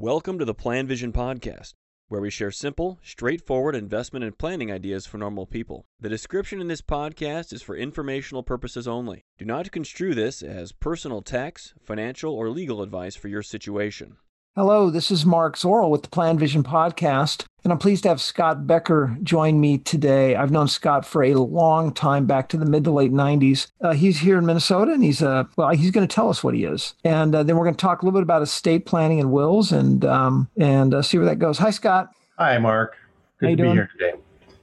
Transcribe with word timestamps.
Welcome 0.00 0.38
to 0.38 0.44
the 0.44 0.54
Plan 0.54 0.86
Vision 0.86 1.12
Podcast, 1.12 1.74
where 2.06 2.20
we 2.20 2.30
share 2.30 2.52
simple, 2.52 3.00
straightforward 3.02 3.74
investment 3.74 4.24
and 4.24 4.38
planning 4.38 4.70
ideas 4.70 5.06
for 5.06 5.18
normal 5.18 5.44
people. 5.44 5.86
The 5.98 6.08
description 6.08 6.60
in 6.60 6.68
this 6.68 6.80
podcast 6.80 7.52
is 7.52 7.62
for 7.62 7.76
informational 7.76 8.44
purposes 8.44 8.86
only. 8.86 9.22
Do 9.38 9.44
not 9.44 9.72
construe 9.72 10.14
this 10.14 10.40
as 10.40 10.70
personal 10.70 11.20
tax, 11.20 11.74
financial, 11.82 12.32
or 12.32 12.48
legal 12.48 12.80
advice 12.80 13.16
for 13.16 13.26
your 13.26 13.42
situation. 13.42 14.18
Hello, 14.58 14.90
this 14.90 15.12
is 15.12 15.24
Mark 15.24 15.56
Zoril 15.56 15.88
with 15.88 16.02
the 16.02 16.08
Plan 16.08 16.36
Vision 16.36 16.64
Podcast, 16.64 17.44
and 17.62 17.72
I'm 17.72 17.78
pleased 17.78 18.02
to 18.02 18.08
have 18.08 18.20
Scott 18.20 18.66
Becker 18.66 19.16
join 19.22 19.60
me 19.60 19.78
today. 19.78 20.34
I've 20.34 20.50
known 20.50 20.66
Scott 20.66 21.06
for 21.06 21.22
a 21.22 21.34
long 21.34 21.94
time, 21.94 22.26
back 22.26 22.48
to 22.48 22.56
the 22.56 22.66
mid 22.66 22.82
to 22.82 22.90
late 22.90 23.12
90s. 23.12 23.68
Uh, 23.80 23.92
he's 23.92 24.18
here 24.18 24.36
in 24.36 24.46
Minnesota, 24.46 24.90
and 24.90 25.04
he's 25.04 25.22
uh, 25.22 25.44
well, 25.56 25.68
he's 25.70 25.92
going 25.92 26.04
to 26.04 26.12
tell 26.12 26.28
us 26.28 26.42
what 26.42 26.54
he 26.54 26.64
is, 26.64 26.94
and 27.04 27.36
uh, 27.36 27.44
then 27.44 27.56
we're 27.56 27.66
going 27.66 27.76
to 27.76 27.80
talk 27.80 28.02
a 28.02 28.04
little 28.04 28.18
bit 28.18 28.24
about 28.24 28.42
estate 28.42 28.84
planning 28.84 29.20
and 29.20 29.30
wills, 29.30 29.70
and 29.70 30.04
um, 30.04 30.48
and 30.56 30.92
uh, 30.92 31.02
see 31.02 31.18
where 31.18 31.26
that 31.28 31.38
goes. 31.38 31.58
Hi, 31.58 31.70
Scott. 31.70 32.10
Hi, 32.36 32.58
Mark. 32.58 32.96
Good 33.38 33.46
How 33.46 33.50
you 33.50 33.56
to 33.58 33.62
doing? 33.62 33.74
be 33.74 33.76
here 33.76 33.90
today. 33.96 34.12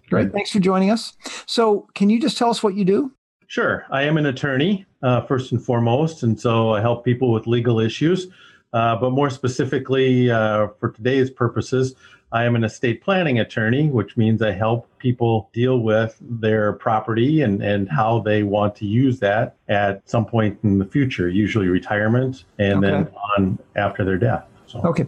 Great, 0.10 0.34
thanks 0.34 0.52
for 0.52 0.60
joining 0.60 0.92
us. 0.92 1.14
So, 1.46 1.88
can 1.96 2.10
you 2.10 2.20
just 2.20 2.38
tell 2.38 2.50
us 2.50 2.62
what 2.62 2.76
you 2.76 2.84
do? 2.84 3.14
Sure. 3.48 3.86
I 3.90 4.04
am 4.04 4.18
an 4.18 4.26
attorney, 4.26 4.86
uh, 5.04 5.22
first 5.22 5.54
and 5.54 5.64
foremost, 5.64 6.24
and 6.24 6.38
so 6.38 6.74
I 6.74 6.82
help 6.82 7.06
people 7.06 7.32
with 7.32 7.48
legal 7.48 7.80
issues. 7.80 8.28
Uh, 8.76 8.94
but 8.94 9.12
more 9.12 9.30
specifically, 9.30 10.30
uh, 10.30 10.68
for 10.82 10.92
today's 10.92 11.32
purposes, 11.32 11.96
I 12.34 12.44
am 12.44 12.58
an 12.58 12.66
estate 12.66 13.02
planning 13.02 13.40
attorney, 13.40 13.88
which 13.88 14.18
means 14.18 14.42
I 14.42 14.52
help 14.52 14.90
people 14.98 15.50
deal 15.54 15.80
with 15.80 16.18
their 16.20 16.74
property 16.74 17.42
and, 17.42 17.64
and 17.64 17.90
how 17.90 18.20
they 18.20 18.44
want 18.44 18.76
to 18.76 18.86
use 18.86 19.20
that 19.20 19.56
at 19.70 20.08
some 20.10 20.26
point 20.26 20.60
in 20.64 20.78
the 20.78 20.84
future, 20.84 21.30
usually 21.30 21.70
retirement 21.70 22.44
and 22.60 22.84
then 22.84 23.08
on 23.38 23.58
after 23.78 24.04
their 24.04 24.18
death. 24.18 24.44
So. 24.68 24.82
Okay. 24.82 25.06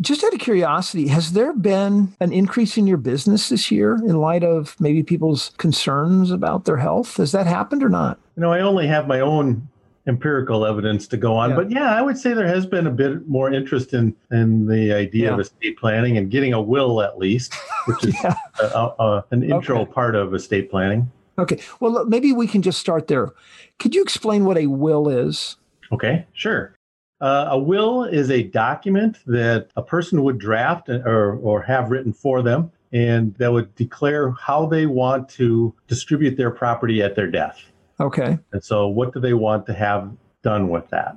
Just 0.00 0.24
out 0.24 0.34
of 0.34 0.40
curiosity, 0.40 1.06
has 1.08 1.32
there 1.32 1.52
been 1.52 2.16
an 2.18 2.32
increase 2.32 2.76
in 2.76 2.88
your 2.88 2.96
business 2.96 3.50
this 3.50 3.70
year 3.70 3.94
in 3.94 4.16
light 4.16 4.42
of 4.42 4.74
maybe 4.80 5.04
people's 5.04 5.52
concerns 5.58 6.32
about 6.32 6.64
their 6.64 6.78
health? 6.78 7.18
Has 7.18 7.30
that 7.30 7.46
happened 7.46 7.84
or 7.84 7.88
not? 7.88 8.18
You 8.34 8.40
know, 8.40 8.52
I 8.52 8.60
only 8.60 8.88
have 8.88 9.06
my 9.06 9.20
own 9.20 9.68
empirical 10.10 10.66
evidence 10.66 11.06
to 11.06 11.16
go 11.16 11.34
on, 11.34 11.50
Yeah. 11.50 11.56
but 11.56 11.70
yeah, 11.70 11.94
I 11.94 12.02
would 12.02 12.18
say 12.18 12.34
there 12.34 12.46
has 12.46 12.66
been 12.66 12.86
a 12.86 12.90
bit 12.90 13.26
more 13.28 13.50
interest 13.50 13.94
in 13.94 14.14
in 14.30 14.66
the 14.66 14.92
idea 14.92 15.32
of 15.32 15.40
estate 15.40 15.78
planning 15.78 16.18
and 16.18 16.30
getting 16.30 16.52
a 16.52 16.60
will 16.60 17.00
at 17.00 17.16
least, 17.18 17.54
which 17.86 18.04
is 18.04 18.14
Yeah. 18.24 18.34
a, 18.60 18.90
a- 18.98 19.24
an 19.30 19.42
intro 19.42 19.80
Okay. 19.80 19.92
part 19.92 20.14
of 20.16 20.34
estate 20.34 20.70
planning. 20.70 21.10
Okay. 21.38 21.58
Well, 21.78 22.04
maybe 22.04 22.32
we 22.32 22.46
can 22.46 22.60
just 22.60 22.78
start 22.80 23.06
there. 23.08 23.30
Could 23.78 23.94
you 23.94 24.02
explain 24.02 24.44
what 24.44 24.58
a 24.58 24.66
will 24.66 25.08
is? 25.08 25.56
Okay, 25.90 26.26
sure. 26.34 26.74
Uh, 27.22 27.48
a 27.50 27.58
will 27.58 28.04
is 28.04 28.30
a 28.30 28.42
document 28.44 29.18
that 29.26 29.68
a 29.76 29.82
person 29.82 30.22
would 30.22 30.38
draft 30.38 30.88
or, 30.88 31.34
or 31.36 31.62
have 31.62 31.90
written 31.90 32.12
for 32.12 32.42
them, 32.42 32.70
and 32.92 33.34
that 33.36 33.52
would 33.52 33.74
declare 33.76 34.30
how 34.32 34.66
they 34.66 34.86
want 34.86 35.28
to 35.28 35.74
distribute 35.86 36.36
their 36.36 36.50
property 36.50 37.02
at 37.02 37.14
their 37.16 37.30
death. 37.30 37.58
Okay. 38.00 38.38
And 38.52 38.64
so, 38.64 38.88
what 38.88 39.12
do 39.12 39.20
they 39.20 39.34
want 39.34 39.66
to 39.66 39.74
have 39.74 40.10
done 40.42 40.68
with 40.68 40.88
that? 40.90 41.16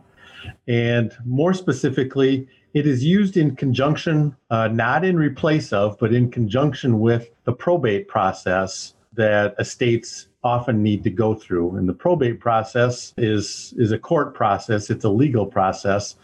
And 0.68 1.16
more 1.26 1.54
specifically, 1.54 2.48
it 2.74 2.88
is 2.88 3.04
used 3.04 3.38
in 3.38 3.56
conjunction, 3.56 4.36
uh, 4.50 4.68
not 4.68 5.06
in 5.06 5.18
replace 5.18 5.72
of, 5.72 5.98
but 6.00 6.14
in 6.14 6.32
conjunction 6.32 7.00
with 7.00 7.30
the 7.46 7.54
probate 7.54 8.08
process 8.08 8.96
that 9.14 9.56
estates 9.60 10.28
often 10.44 10.82
need 10.82 11.04
to 11.04 11.10
go 11.10 11.36
through. 11.36 11.76
And 11.76 11.88
the 11.88 11.94
probate 11.94 12.40
process 12.40 13.14
is, 13.18 13.74
is 13.78 13.92
a 13.92 14.00
court 14.00 14.34
process, 14.34 14.90
it's 14.90 15.06
a 15.06 15.10
legal 15.10 15.46
process 15.46 16.16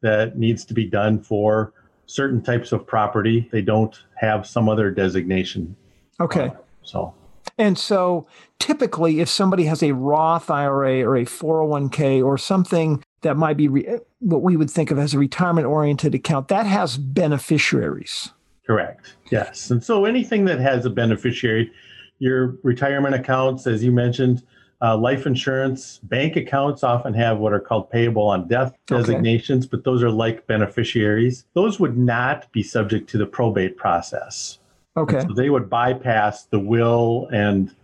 that 0.00 0.38
needs 0.38 0.64
to 0.64 0.74
be 0.74 0.86
done 0.86 1.22
for 1.22 1.72
certain 2.06 2.42
types 2.42 2.72
of 2.72 2.86
property. 2.86 3.48
They 3.52 3.62
don't 3.62 3.96
have 4.16 4.46
some 4.46 4.68
other 4.68 4.90
designation. 4.90 5.76
Okay. 6.20 6.52
So, 6.82 7.14
And 7.58 7.76
so 7.76 8.26
typically, 8.60 9.20
if 9.20 9.28
somebody 9.28 9.64
has 9.64 9.82
a 9.82 9.92
Roth 9.92 10.48
IRA 10.50 11.02
or 11.02 11.16
a 11.16 11.24
401k 11.24 12.24
or 12.24 12.38
something 12.38 13.02
that 13.22 13.36
might 13.36 13.56
be 13.56 13.66
re- 13.68 13.98
what 14.20 14.42
we 14.42 14.56
would 14.56 14.70
think 14.70 14.90
of 14.92 14.98
as 14.98 15.12
a 15.12 15.18
retirement 15.18 15.66
oriented 15.66 16.14
account, 16.14 16.48
that 16.48 16.66
has 16.66 16.96
beneficiaries. 16.96 18.30
Correct. 18.66 19.16
Yes. 19.30 19.70
And 19.70 19.82
so 19.82 20.04
anything 20.04 20.44
that 20.44 20.60
has 20.60 20.84
a 20.84 20.90
beneficiary, 20.90 21.72
your 22.18 22.56
retirement 22.62 23.14
accounts, 23.14 23.66
as 23.66 23.82
you 23.82 23.90
mentioned, 23.90 24.42
uh, 24.80 24.96
life 24.96 25.26
insurance, 25.26 25.98
bank 26.04 26.36
accounts 26.36 26.84
often 26.84 27.12
have 27.14 27.38
what 27.38 27.52
are 27.52 27.58
called 27.58 27.90
payable 27.90 28.28
on 28.28 28.46
death 28.46 28.72
Okay. 28.90 29.00
designations, 29.00 29.66
but 29.66 29.82
those 29.82 30.02
are 30.04 30.10
like 30.10 30.46
beneficiaries. 30.46 31.44
Those 31.54 31.80
would 31.80 31.98
not 31.98 32.50
be 32.52 32.62
subject 32.62 33.10
to 33.10 33.18
the 33.18 33.26
probate 33.26 33.76
process. 33.76 34.60
Okay. 34.98 35.20
So 35.20 35.32
they 35.34 35.50
would 35.50 35.70
bypass 35.70 36.44
the 36.44 36.58
will 36.58 37.28
and 37.32 37.74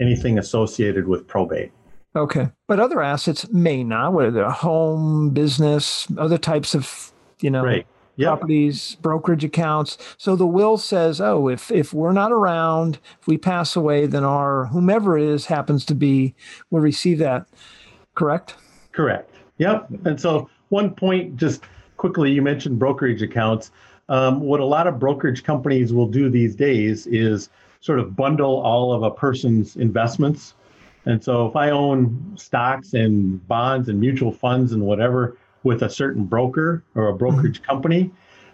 anything 0.00 0.38
associated 0.38 1.06
with 1.06 1.26
probate. 1.26 1.70
Okay. 2.14 2.50
But 2.66 2.80
other 2.80 3.02
assets 3.02 3.48
may 3.50 3.84
not, 3.84 4.12
whether 4.12 4.30
they're 4.30 4.50
home, 4.50 5.30
business, 5.30 6.06
other 6.18 6.38
types 6.38 6.74
of, 6.74 7.12
you 7.40 7.50
know, 7.50 7.64
Right. 7.64 7.86
Yep. 8.16 8.26
properties, 8.28 8.96
brokerage 9.00 9.42
accounts. 9.42 9.96
So 10.18 10.36
the 10.36 10.46
will 10.46 10.76
says, 10.76 11.18
oh, 11.18 11.48
if 11.48 11.70
if 11.70 11.94
we're 11.94 12.12
not 12.12 12.30
around, 12.30 12.98
if 13.18 13.26
we 13.26 13.38
pass 13.38 13.74
away, 13.74 14.04
then 14.06 14.22
our 14.22 14.66
whomever 14.66 15.16
it 15.16 15.24
is 15.24 15.46
happens 15.46 15.86
to 15.86 15.94
be 15.94 16.34
will 16.70 16.80
receive 16.82 17.18
that. 17.18 17.46
Correct? 18.14 18.54
Correct. 18.92 19.30
Yep. 19.56 19.86
And 20.04 20.20
so, 20.20 20.50
one 20.68 20.90
point, 20.94 21.36
just 21.38 21.62
quickly, 21.96 22.30
you 22.30 22.42
mentioned 22.42 22.78
brokerage 22.78 23.22
accounts. 23.22 23.70
Um, 24.12 24.40
what 24.40 24.60
a 24.60 24.64
lot 24.64 24.86
of 24.86 24.98
brokerage 24.98 25.42
companies 25.42 25.90
will 25.90 26.06
do 26.06 26.28
these 26.28 26.54
days 26.54 27.06
is 27.06 27.48
sort 27.80 27.98
of 27.98 28.14
bundle 28.14 28.60
all 28.60 28.92
of 28.92 29.02
a 29.02 29.10
person's 29.10 29.76
investments. 29.76 30.52
And 31.06 31.24
so, 31.24 31.46
if 31.46 31.56
I 31.56 31.70
own 31.70 32.34
stocks 32.36 32.92
and 32.92 33.44
bonds 33.48 33.88
and 33.88 33.98
mutual 33.98 34.30
funds 34.30 34.72
and 34.72 34.82
whatever 34.82 35.38
with 35.62 35.82
a 35.82 35.88
certain 35.88 36.24
broker 36.24 36.84
or 36.94 37.08
a 37.08 37.16
brokerage 37.16 37.62
company, 37.62 38.10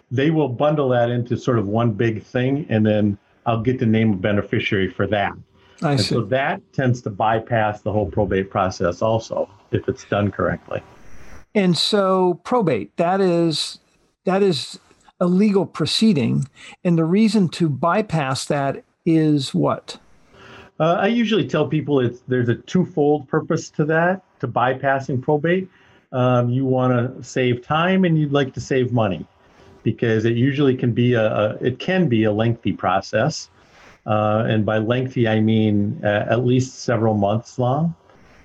they 0.09 0.31
will 0.31 0.47
bundle 0.47 0.87
that 0.89 1.11
into 1.11 1.35
sort 1.35 1.59
of 1.59 1.67
one 1.67 1.91
big 1.91 2.23
thing, 2.23 2.65
and 2.69 2.85
then 2.85 3.17
I'll 3.45 3.61
get 3.61 3.79
to 3.79 3.85
name 3.85 4.13
a 4.13 4.15
beneficiary 4.15 4.89
for 4.89 5.07
that. 5.07 5.33
I 5.81 5.91
And 5.91 5.99
see. 5.99 6.15
so 6.15 6.21
that 6.21 6.61
tends 6.71 7.01
to 7.01 7.09
bypass 7.09 7.81
the 7.81 7.91
whole 7.91 8.09
probate 8.09 8.49
process 8.49 9.01
also, 9.01 9.49
if 9.71 9.89
it's 9.89 10.05
done 10.05 10.31
correctly. 10.31 10.81
And 11.53 11.77
so 11.77 12.39
probate, 12.45 12.95
that 12.95 13.19
is 13.19 13.79
that 14.23 14.41
is 14.41 14.79
a 15.19 15.27
legal 15.27 15.65
proceeding. 15.65 16.47
And 16.83 16.97
the 16.97 17.05
reason 17.05 17.49
to 17.49 17.69
bypass 17.69 18.45
that 18.45 18.83
is 19.05 19.53
what? 19.53 19.99
Uh, 20.79 20.97
I 20.99 21.07
usually 21.07 21.47
tell 21.47 21.67
people 21.67 21.99
it's 21.99 22.21
there's 22.27 22.47
a 22.47 22.55
twofold 22.55 23.27
purpose 23.27 23.69
to 23.71 23.85
that, 23.85 24.23
to 24.39 24.47
bypassing 24.47 25.21
probate. 25.21 25.69
Um, 26.11 26.49
you 26.49 26.65
want 26.65 26.93
to 26.93 27.23
save 27.23 27.61
time 27.61 28.05
and 28.05 28.17
you'd 28.17 28.31
like 28.31 28.53
to 28.53 28.61
save 28.61 28.91
money 28.91 29.25
because 29.83 30.25
it 30.25 30.35
usually 30.35 30.75
can 30.75 30.93
be 30.93 31.13
a, 31.13 31.25
a 31.25 31.49
it 31.55 31.79
can 31.79 32.07
be 32.07 32.23
a 32.23 32.31
lengthy 32.31 32.71
process. 32.71 33.49
Uh, 34.05 34.45
and 34.47 34.65
by 34.65 34.77
lengthy, 34.77 35.27
I 35.27 35.41
mean 35.41 35.99
uh, 36.03 36.25
at 36.29 36.45
least 36.45 36.79
several 36.79 37.13
months 37.13 37.59
long. 37.59 37.93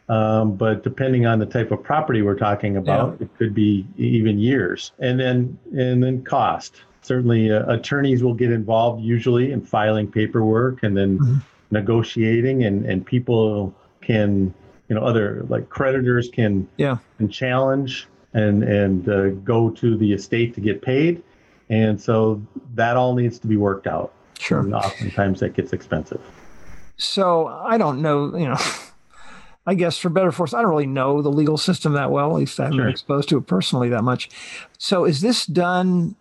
Um, 0.09 0.57
but 0.57 0.83
depending 0.83 1.25
on 1.27 1.39
the 1.39 1.47
type 1.47 1.71
of 1.71 1.83
property 1.83 2.21
we're 2.21 2.35
talking 2.39 2.77
about, 2.77 3.19
it 3.21 3.29
could 3.39 3.55
be 3.55 3.87
even 3.97 4.39
years. 4.39 4.93
And 4.99 5.19
then 5.19 5.59
and 5.73 6.03
then 6.03 6.23
cost. 6.25 6.83
Certainly, 7.01 7.51
uh, 7.53 7.71
attorneys 7.73 8.23
will 8.23 8.35
get 8.35 8.51
involved 8.53 9.03
usually 9.03 9.53
in 9.53 9.61
filing 9.63 10.11
paperwork 10.11 10.83
and 10.83 10.97
then 10.97 11.19
Mhm. 11.19 11.43
negotiating, 11.71 12.65
and 12.65 12.85
and 12.85 13.05
people 13.05 13.75
can 14.03 14.53
you 14.89 14.95
know 14.95 15.03
other 15.03 15.45
like 15.49 15.69
creditors 15.71 16.29
can 16.29 16.69
Yeah. 16.77 16.99
can 17.19 17.29
challenge 17.29 18.07
and 18.35 18.63
and 18.63 19.09
uh, 19.09 19.29
go 19.45 19.71
to 19.71 19.97
the 19.97 20.13
estate 20.13 20.55
to 20.55 20.61
get 20.61 20.83
paid, 20.83 21.23
and 21.71 21.99
so 22.01 22.43
that 22.75 22.97
all 22.97 23.15
needs 23.15 23.39
to 23.39 23.47
be 23.47 23.57
worked 23.57 23.87
out. 23.87 24.13
Sure. 24.39 24.61
And 24.61 24.75
oftentimes 24.75 25.41
that 25.41 25.55
gets 25.55 25.73
expensive. 25.73 26.21
So 26.97 27.47
I 27.47 27.79
don't 27.79 28.03
know, 28.03 28.37
you 28.37 28.47
know, 28.49 28.57
I 29.67 29.75
guess 29.75 29.97
for 29.99 30.11
better 30.11 30.29
or 30.29 30.35
worse, 30.39 30.53
I 30.53 30.61
don't 30.61 30.71
really 30.71 30.87
know 30.87 31.23
the 31.23 31.31
legal 31.31 31.57
system 31.57 31.95
that 31.95 32.11
well. 32.11 32.31
At 32.31 32.37
least 32.37 32.61
I 32.61 32.65
haven't 32.65 32.77
Sure. 32.79 32.85
been 32.85 32.93
exposed 32.93 33.29
to 33.31 33.39
it 33.39 33.47
personally 33.47 33.89
that 33.89 34.03
much. 34.05 34.29
So 34.79 35.05
is 35.05 35.21
this 35.21 35.47
done? 35.47 36.17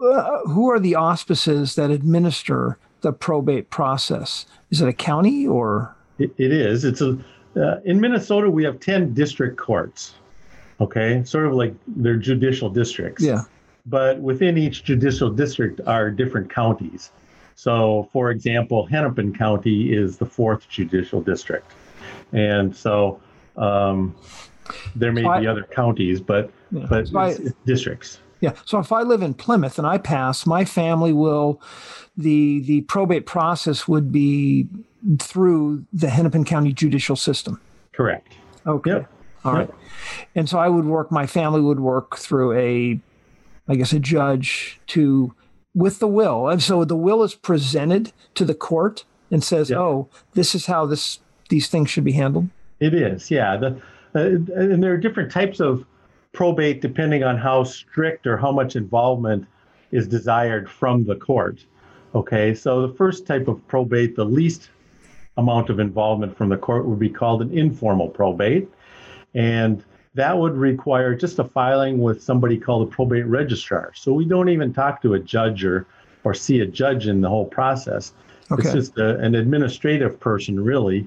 Uh, 0.00 0.40
who 0.48 0.68
are 0.68 0.80
the 0.80 0.96
auspices 0.96 1.76
that 1.76 1.90
administer 1.90 2.76
the 3.02 3.12
probate 3.12 3.70
process? 3.70 4.46
Is 4.70 4.80
it 4.80 4.88
a 4.88 4.92
county 4.92 5.46
or? 5.46 5.94
It, 6.18 6.32
it 6.38 6.50
is. 6.52 6.84
It's 6.84 7.00
a 7.00 7.16
uh, 7.54 7.80
in 7.84 8.00
Minnesota 8.00 8.50
we 8.50 8.64
have 8.64 8.80
ten 8.80 9.14
district 9.14 9.58
courts. 9.58 10.14
Okay, 10.80 11.22
sort 11.24 11.46
of 11.46 11.52
like 11.52 11.74
they're 11.86 12.16
judicial 12.16 12.68
districts. 12.68 13.22
Yeah. 13.22 13.42
But 13.86 14.20
within 14.20 14.58
each 14.58 14.82
judicial 14.84 15.30
district 15.30 15.80
are 15.86 16.10
different 16.10 16.50
counties. 16.50 17.10
So, 17.54 18.08
for 18.12 18.30
example, 18.30 18.86
Hennepin 18.86 19.34
County 19.36 19.92
is 19.92 20.16
the 20.16 20.26
fourth 20.26 20.68
judicial 20.68 21.20
district, 21.20 21.70
and 22.32 22.74
so 22.76 23.20
um, 23.56 24.14
there 24.96 25.12
may 25.12 25.22
So 25.22 25.28
I- 25.30 25.40
be 25.40 25.46
other 25.46 25.64
counties, 25.70 26.20
but 26.20 26.50
Yeah. 26.70 26.86
but 26.88 27.08
So 27.08 27.18
I- 27.18 27.28
it's, 27.30 27.38
it's 27.40 27.56
districts. 27.66 28.18
Yeah. 28.40 28.52
So 28.64 28.78
if 28.80 28.90
I 28.90 29.02
live 29.02 29.22
in 29.22 29.34
Plymouth 29.34 29.78
and 29.78 29.86
I 29.86 29.98
pass, 29.98 30.46
my 30.46 30.64
family 30.64 31.12
will 31.12 31.60
the 32.16 32.60
the 32.60 32.80
probate 32.82 33.24
process 33.26 33.86
would 33.86 34.10
be 34.12 34.66
through 35.20 35.84
the 35.92 36.08
Hennepin 36.08 36.44
County 36.44 36.72
judicial 36.72 37.16
system. 37.16 37.60
Correct. 37.92 38.32
Okay. 38.66 38.90
Yep. 38.90 39.10
All 39.44 39.52
right. 39.52 39.68
Yep. 39.68 39.78
And 40.34 40.48
so 40.48 40.58
I 40.58 40.68
would 40.68 40.84
work 40.86 41.10
my 41.12 41.26
family 41.26 41.60
would 41.60 41.80
work 41.80 42.16
through 42.16 42.52
a 42.58 43.00
I 43.68 43.74
guess 43.76 43.92
a 43.92 44.00
judge 44.00 44.80
to 44.88 45.34
with 45.74 46.00
the 46.00 46.08
will. 46.08 46.48
And 46.48 46.60
so 46.62 46.84
the 46.84 46.96
will 46.96 47.22
is 47.22 47.34
presented 47.34 48.12
to 48.34 48.44
the 48.44 48.54
court 48.54 49.04
and 49.30 49.42
says, 49.44 49.70
Yep. 49.70 49.78
"Oh, 49.78 50.08
this 50.34 50.54
is 50.54 50.66
how 50.66 50.84
this 50.86 51.20
these 51.52 51.68
things 51.68 51.88
should 51.90 52.04
be 52.04 52.16
handled." 52.22 52.48
It 52.80 52.94
is, 52.94 53.30
yeah. 53.30 53.56
The, 53.56 53.68
uh, 54.14 54.20
and 54.60 54.82
there 54.82 54.92
are 54.92 55.02
different 55.06 55.30
types 55.30 55.60
of 55.60 55.84
probate 56.32 56.80
depending 56.80 57.22
on 57.22 57.36
how 57.36 57.62
strict 57.64 58.26
or 58.26 58.36
how 58.36 58.50
much 58.50 58.74
involvement 58.74 59.46
is 59.92 60.08
desired 60.08 60.68
from 60.68 61.04
the 61.04 61.14
court. 61.14 61.64
Okay, 62.14 62.54
so 62.54 62.86
the 62.86 62.94
first 62.94 63.26
type 63.26 63.46
of 63.48 63.56
probate, 63.68 64.16
the 64.16 64.24
least 64.24 64.70
amount 65.36 65.70
of 65.70 65.78
involvement 65.78 66.36
from 66.36 66.48
the 66.48 66.56
court, 66.56 66.86
would 66.86 66.98
be 66.98 67.08
called 67.08 67.40
an 67.42 67.56
informal 67.56 68.08
probate. 68.08 68.68
And 69.34 69.84
that 70.14 70.36
would 70.36 70.56
require 70.56 71.14
just 71.14 71.38
a 71.38 71.44
filing 71.44 71.98
with 72.06 72.22
somebody 72.22 72.58
called 72.58 72.88
a 72.88 72.90
probate 72.90 73.26
registrar. 73.26 73.92
So 73.94 74.12
we 74.12 74.26
don't 74.26 74.50
even 74.50 74.72
talk 74.72 75.00
to 75.02 75.14
a 75.14 75.18
judge 75.18 75.64
or, 75.64 75.86
or 76.24 76.34
see 76.34 76.60
a 76.60 76.66
judge 76.66 77.06
in 77.06 77.22
the 77.22 77.28
whole 77.28 77.46
process. 77.46 78.12
Okay. 78.50 78.62
It's 78.62 78.72
just 78.72 78.98
a, 78.98 79.18
an 79.20 79.34
administrative 79.34 80.20
person, 80.20 80.62
really. 80.62 81.06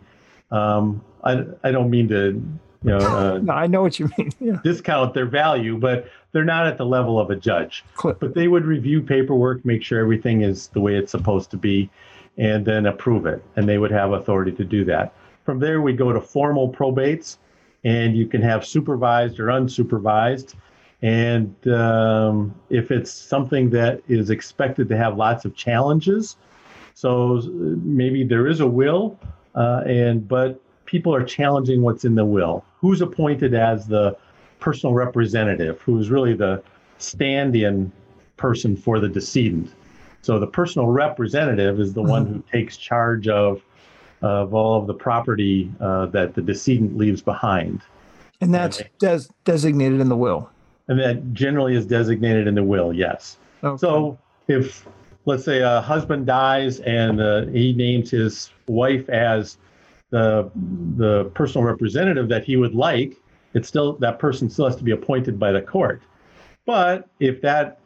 Um, 0.52 1.04
I, 1.24 1.44
I 1.64 1.72
don't 1.72 1.90
mean 1.90 2.08
to, 2.10 2.42
you 2.84 2.90
know, 2.92 2.98
uh, 2.98 3.38
No, 3.44 3.54
I 3.54 3.68
know 3.68 3.82
what 3.82 4.00
you 4.00 4.10
mean. 4.18 4.32
Yeah. 4.40 4.60
discount 4.64 5.14
their 5.14 5.26
value, 5.26 5.78
but 5.78 6.08
they're 6.32 6.44
not 6.46 6.68
at 6.68 6.78
the 6.78 6.86
level 6.86 7.20
of 7.20 7.30
a 7.32 7.36
judge. 7.36 7.84
Clip. 7.96 8.20
But 8.20 8.36
they 8.36 8.48
would 8.48 8.66
review 8.66 9.02
paperwork, 9.02 9.66
make 9.66 9.84
sure 9.84 10.00
everything 10.00 10.42
is 10.42 10.68
the 10.70 10.82
way 10.82 10.96
it's 10.96 11.12
supposed 11.12 11.50
to 11.52 11.58
be, 11.58 11.90
and 12.38 12.66
then 12.66 12.86
approve 12.86 13.26
it. 13.26 13.44
And 13.56 13.68
they 13.68 13.78
would 13.78 13.92
have 13.92 14.12
authority 14.12 14.52
to 14.54 14.64
do 14.64 14.84
that. 14.86 15.14
From 15.46 15.60
there, 15.60 15.82
we 15.82 15.94
go 15.94 16.12
to 16.12 16.20
formal 16.22 16.72
probates, 16.72 17.38
and 17.84 18.16
you 18.18 18.28
can 18.28 18.42
have 18.42 18.66
supervised 18.66 19.40
or 19.40 19.46
unsupervised. 19.46 20.56
And 21.02 21.56
um, 21.68 22.54
if 22.70 22.92
it's 22.92 23.12
something 23.12 23.70
that 23.72 24.02
is 24.08 24.30
expected 24.30 24.90
to 24.90 24.98
have 24.98 25.18
lots 25.18 25.46
of 25.46 25.56
challenges, 25.56 26.36
so 26.94 27.42
maybe 27.54 28.24
there 28.24 28.48
is 28.48 28.60
a 28.60 28.68
will, 28.68 29.20
uh, 29.56 29.82
and 29.86 30.28
but 30.28 30.60
people 30.86 31.14
are 31.14 31.24
challenging 31.24 31.82
what's 31.82 32.06
in 32.06 32.16
the 32.16 32.26
will. 32.26 32.64
Who's 32.80 33.02
appointed 33.02 33.54
as 33.54 33.88
the 33.88 34.16
personal 34.60 34.94
representative, 34.94 35.82
who 35.82 35.98
is 36.00 36.10
really 36.10 36.34
the 36.34 36.62
stand-in 36.98 37.92
person 38.38 38.76
for 38.76 39.00
the 39.00 39.08
decedent. 39.10 39.74
So 40.22 40.40
the 40.40 40.48
personal 40.48 40.88
representative 40.88 41.80
is 41.80 41.94
the 41.94 42.02
one 42.02 42.26
who 42.26 42.44
takes 42.52 42.78
charge 42.78 43.28
of 43.28 43.62
of 44.22 44.54
all 44.54 44.80
of 44.80 44.88
the 44.88 44.94
property 44.94 45.72
uh, 45.80 46.08
that 46.08 46.34
the 46.34 46.42
decedent 46.42 46.98
leaves 46.98 47.22
behind, 47.22 47.82
And 48.42 48.54
that's 48.54 48.82
des- 48.98 49.28
designated 49.44 50.00
in 50.00 50.10
the 50.10 50.16
will. 50.16 50.50
and 50.88 51.00
that 51.00 51.34
generally 51.34 51.76
is 51.76 51.86
designated 51.86 52.48
in 52.48 52.56
the 52.56 52.64
will. 52.64 52.92
Yes. 52.94 53.38
Okay. 53.64 53.78
So 53.78 54.18
if, 54.48 54.88
let's 55.26 55.44
say, 55.44 55.62
a 55.62 55.82
husband 55.82 56.26
dies 56.26 56.80
and 56.80 57.20
uh, 57.20 57.46
he 57.48 57.74
names 57.74 58.12
his 58.12 58.52
wife 58.68 59.10
as 59.10 59.58
the 60.12 60.50
the 60.98 61.26
personal 61.34 61.66
representative 61.66 62.30
that 62.30 62.44
he 62.46 62.58
would 62.58 62.76
like, 62.76 63.18
it's 63.54 63.68
still 63.68 63.94
that 63.94 64.20
person 64.20 64.50
still 64.50 64.66
has 64.66 64.76
to 64.76 64.84
be 64.84 64.92
appointed 64.92 65.40
by 65.40 65.52
the 65.52 65.62
court. 65.62 66.02
But 66.66 67.10
if 67.20 67.42
that 67.42 67.80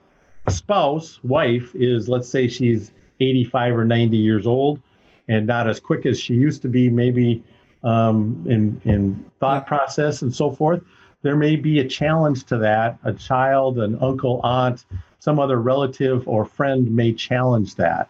spouse, 0.50 1.20
wife, 1.24 1.74
is 1.76 2.10
let's 2.10 2.28
say 2.28 2.48
she's 2.48 2.92
85 3.20 3.78
or 3.78 3.86
90 3.86 4.18
years 4.18 4.48
old 4.48 4.82
and 5.28 5.46
not 5.46 5.68
as 5.70 5.80
quick 5.80 6.06
as 6.06 6.20
she 6.20 6.34
used 6.34 6.62
to 6.64 6.68
be, 6.68 6.90
maybe 6.90 7.44
um, 7.84 8.46
in 8.48 8.82
in 8.84 9.26
thought 9.40 9.66
process 9.68 10.22
and 10.22 10.36
so 10.36 10.52
forth, 10.52 10.82
there 11.22 11.36
may 11.36 11.56
be 11.56 11.80
a 11.80 11.88
challenge 11.88 12.46
to 12.46 12.58
that. 12.58 12.98
A 13.04 13.14
child, 13.14 13.80
an 13.80 13.98
uncle, 14.02 14.42
aunt, 14.44 14.86
some 15.20 15.40
other 15.40 15.60
relative 15.62 16.28
or 16.28 16.46
friend 16.46 16.90
may 16.96 17.14
challenge 17.14 17.76
that. 17.76 18.10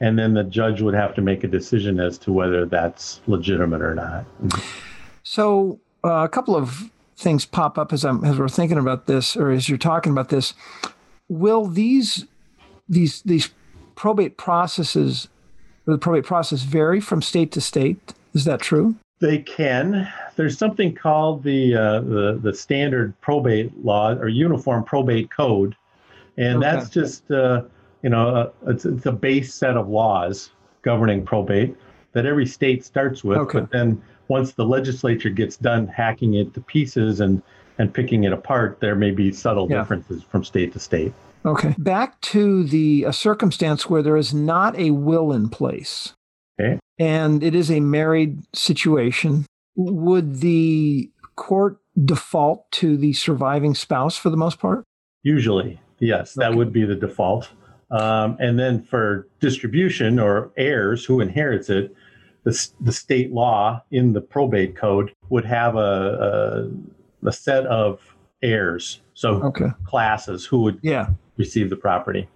And 0.00 0.18
then 0.18 0.34
the 0.34 0.44
judge 0.44 0.80
would 0.80 0.94
have 0.94 1.14
to 1.16 1.20
make 1.20 1.42
a 1.42 1.48
decision 1.48 1.98
as 1.98 2.18
to 2.18 2.32
whether 2.32 2.66
that's 2.66 3.20
legitimate 3.26 3.82
or 3.82 3.94
not. 3.94 4.24
So 5.24 5.80
uh, 6.04 6.24
a 6.24 6.28
couple 6.28 6.54
of 6.54 6.90
things 7.16 7.44
pop 7.44 7.78
up 7.78 7.92
as 7.92 8.04
I'm 8.04 8.24
as 8.24 8.38
we're 8.38 8.48
thinking 8.48 8.78
about 8.78 9.06
this, 9.06 9.36
or 9.36 9.50
as 9.50 9.68
you're 9.68 9.76
talking 9.76 10.12
about 10.12 10.28
this. 10.28 10.54
Will 11.28 11.66
these 11.66 12.26
these 12.88 13.22
these 13.22 13.50
probate 13.96 14.36
processes, 14.36 15.28
or 15.86 15.94
the 15.94 15.98
probate 15.98 16.24
process, 16.24 16.62
vary 16.62 17.00
from 17.00 17.20
state 17.20 17.50
to 17.52 17.60
state? 17.60 18.14
Is 18.34 18.44
that 18.44 18.60
true? 18.60 18.94
They 19.20 19.38
can. 19.38 20.08
There's 20.36 20.56
something 20.56 20.94
called 20.94 21.42
the 21.42 21.74
uh, 21.74 22.00
the 22.00 22.38
the 22.40 22.54
standard 22.54 23.20
probate 23.20 23.84
law 23.84 24.12
or 24.12 24.28
uniform 24.28 24.84
probate 24.84 25.30
code, 25.30 25.74
and 26.38 26.58
Okay. 26.58 26.70
that's 26.76 26.88
just 26.88 27.30
uh, 27.30 27.62
you 28.02 28.08
know 28.10 28.28
uh, 28.28 28.50
it's, 28.68 28.84
it's 28.86 29.04
a 29.06 29.12
base 29.12 29.52
set 29.54 29.76
of 29.76 29.88
laws 29.88 30.50
governing 30.82 31.24
probate 31.24 31.76
that 32.12 32.24
every 32.24 32.46
state 32.46 32.84
starts 32.84 33.22
with. 33.22 33.36
Okay. 33.38 33.60
But 33.60 33.70
then 33.70 34.00
once 34.28 34.52
the 34.52 34.64
legislature 34.64 35.28
gets 35.30 35.56
done 35.58 35.86
hacking 35.88 36.34
it 36.34 36.54
to 36.54 36.60
pieces 36.62 37.20
and 37.20 37.42
and 37.78 37.92
picking 37.92 38.24
it 38.24 38.32
apart, 38.32 38.78
there 38.80 38.94
may 38.94 39.10
be 39.10 39.30
subtle 39.32 39.68
Yeah. 39.70 39.78
differences 39.80 40.22
from 40.22 40.42
state 40.44 40.72
to 40.72 40.78
state. 40.78 41.12
Okay. 41.44 41.74
Back 41.78 42.20
to 42.22 42.64
the 42.64 43.04
a 43.04 43.12
circumstance 43.12 43.88
where 43.88 44.02
there 44.02 44.16
is 44.16 44.32
not 44.34 44.76
a 44.78 44.90
will 44.90 45.32
in 45.32 45.48
place. 45.48 46.12
Okay. 46.60 46.78
And 46.98 47.44
it 47.44 47.54
is 47.54 47.70
a 47.70 47.78
married 47.80 48.42
situation. 48.54 49.46
Would 49.76 50.40
the 50.40 51.08
court 51.36 51.78
default 52.04 52.68
to 52.72 52.96
the 52.96 53.12
surviving 53.12 53.74
spouse 53.76 54.16
for 54.16 54.30
the 54.30 54.36
most 54.36 54.58
part? 54.58 54.82
Usually, 55.22 55.80
yes, 56.00 56.34
that 56.34 56.54
would 56.54 56.72
be 56.72 56.84
the 56.84 56.94
default. 56.94 57.48
Um, 57.90 58.36
and 58.38 58.58
then 58.58 58.82
for 58.82 59.26
distribution 59.40 60.18
or 60.18 60.50
heirs 60.56 61.04
who 61.04 61.20
inherits 61.20 61.70
it, 61.70 61.94
the, 62.44 62.68
the 62.80 62.92
state 62.92 63.32
law 63.32 63.82
in 63.90 64.12
the 64.12 64.20
probate 64.20 64.76
code 64.76 65.12
would 65.30 65.44
have 65.44 65.74
a, 65.76 66.68
a, 67.24 67.28
a 67.28 67.32
set 67.32 67.66
of 67.66 68.00
heirs, 68.42 69.00
so 69.14 69.42
Okay. 69.42 69.66
classes 69.84 70.44
who 70.44 70.62
would 70.62 70.78
Yeah. 70.82 71.08
receive 71.36 71.70
the 71.70 71.76
property. 71.76 72.28